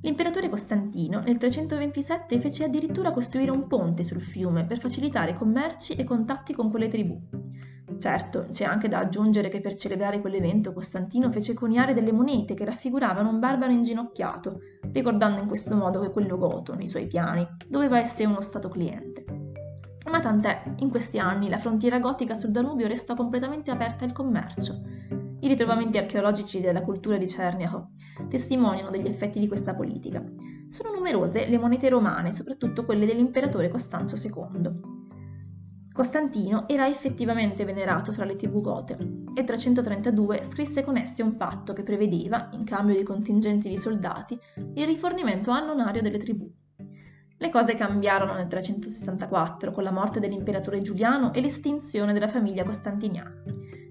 L'imperatore 0.00 0.48
Costantino 0.48 1.20
nel 1.20 1.38
327 1.38 2.40
fece 2.40 2.64
addirittura 2.64 3.12
costruire 3.12 3.52
un 3.52 3.68
ponte 3.68 4.02
sul 4.02 4.20
fiume 4.20 4.66
per 4.66 4.80
facilitare 4.80 5.34
commerci 5.34 5.94
e 5.94 6.02
contatti 6.02 6.52
con 6.52 6.68
quelle 6.68 6.88
tribù. 6.88 7.45
Certo, 7.98 8.46
c'è 8.52 8.64
anche 8.64 8.88
da 8.88 8.98
aggiungere 8.98 9.48
che 9.48 9.60
per 9.60 9.76
celebrare 9.76 10.20
quell'evento 10.20 10.72
Costantino 10.72 11.32
fece 11.32 11.54
coniare 11.54 11.94
delle 11.94 12.12
monete 12.12 12.54
che 12.54 12.64
raffiguravano 12.64 13.30
un 13.30 13.38
barbaro 13.38 13.72
inginocchiato, 13.72 14.60
ricordando 14.92 15.40
in 15.40 15.46
questo 15.46 15.74
modo 15.74 16.00
che 16.00 16.10
quello 16.10 16.36
goto, 16.36 16.74
nei 16.74 16.88
suoi 16.88 17.06
piani, 17.06 17.46
doveva 17.66 17.98
essere 17.98 18.28
uno 18.28 18.42
stato 18.42 18.68
cliente. 18.68 19.24
Ma 20.10 20.20
tant'è, 20.20 20.74
in 20.76 20.90
questi 20.90 21.18
anni 21.18 21.48
la 21.48 21.58
frontiera 21.58 21.98
gotica 21.98 22.34
sul 22.34 22.50
Danubio 22.50 22.86
restò 22.86 23.14
completamente 23.14 23.70
aperta 23.70 24.04
al 24.04 24.12
commercio. 24.12 24.82
I 25.40 25.48
ritrovamenti 25.48 25.98
archeologici 25.98 26.60
della 26.60 26.82
cultura 26.82 27.16
di 27.16 27.28
Cerniaco 27.28 27.90
testimoniano 28.28 28.90
degli 28.90 29.06
effetti 29.06 29.40
di 29.40 29.48
questa 29.48 29.74
politica. 29.74 30.24
Sono 30.68 30.92
numerose 30.92 31.46
le 31.48 31.58
monete 31.58 31.88
romane, 31.88 32.32
soprattutto 32.32 32.84
quelle 32.84 33.06
dell'imperatore 33.06 33.68
Costanzo 33.68 34.16
II. 34.16 34.95
Costantino 35.96 36.68
era 36.68 36.86
effettivamente 36.86 37.64
venerato 37.64 38.12
fra 38.12 38.26
le 38.26 38.36
tribù 38.36 38.60
gote 38.60 38.98
e 39.32 39.44
332 39.44 40.44
scrisse 40.44 40.84
con 40.84 40.98
essi 40.98 41.22
un 41.22 41.38
patto 41.38 41.72
che 41.72 41.84
prevedeva, 41.84 42.50
in 42.52 42.64
cambio 42.64 42.94
di 42.94 43.02
contingenti 43.02 43.70
di 43.70 43.78
soldati, 43.78 44.38
il 44.74 44.84
rifornimento 44.84 45.52
annonario 45.52 46.02
delle 46.02 46.18
tribù. 46.18 46.52
Le 47.38 47.48
cose 47.48 47.76
cambiarono 47.76 48.34
nel 48.34 48.46
364 48.46 49.72
con 49.72 49.84
la 49.84 49.90
morte 49.90 50.20
dell'imperatore 50.20 50.82
Giuliano 50.82 51.32
e 51.32 51.40
l'estinzione 51.40 52.12
della 52.12 52.28
famiglia 52.28 52.62
costantiniana. 52.62 53.42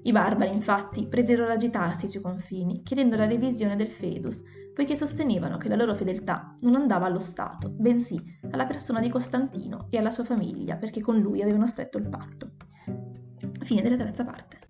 I 0.03 0.11
barbari 0.11 0.53
infatti 0.53 1.07
presero 1.07 1.45
ad 1.45 1.49
agitarsi 1.49 2.07
sui 2.07 2.21
confini, 2.21 2.83
chiedendo 2.83 3.15
la 3.15 3.25
revisione 3.25 3.75
del 3.75 3.89
Fedus, 3.89 4.43
poiché 4.75 4.97
sostenevano 4.97 5.57
che 5.57 5.69
la 5.69 5.77
loro 5.77 5.95
fedeltà 5.95 6.53
non 6.59 6.75
andava 6.75 7.05
allo 7.05 7.19
Stato, 7.19 7.69
bensì 7.69 8.21
alla 8.51 8.65
persona 8.65 8.99
di 8.99 9.09
Costantino 9.09 9.87
e 9.89 9.97
alla 9.97 10.11
sua 10.11 10.25
famiglia, 10.25 10.75
perché 10.75 10.99
con 10.99 11.17
lui 11.17 11.41
avevano 11.41 11.65
stretto 11.65 11.97
il 11.97 12.09
patto. 12.09 12.51
Fine 13.61 13.81
della 13.81 13.95
terza 13.95 14.25
parte. 14.25 14.64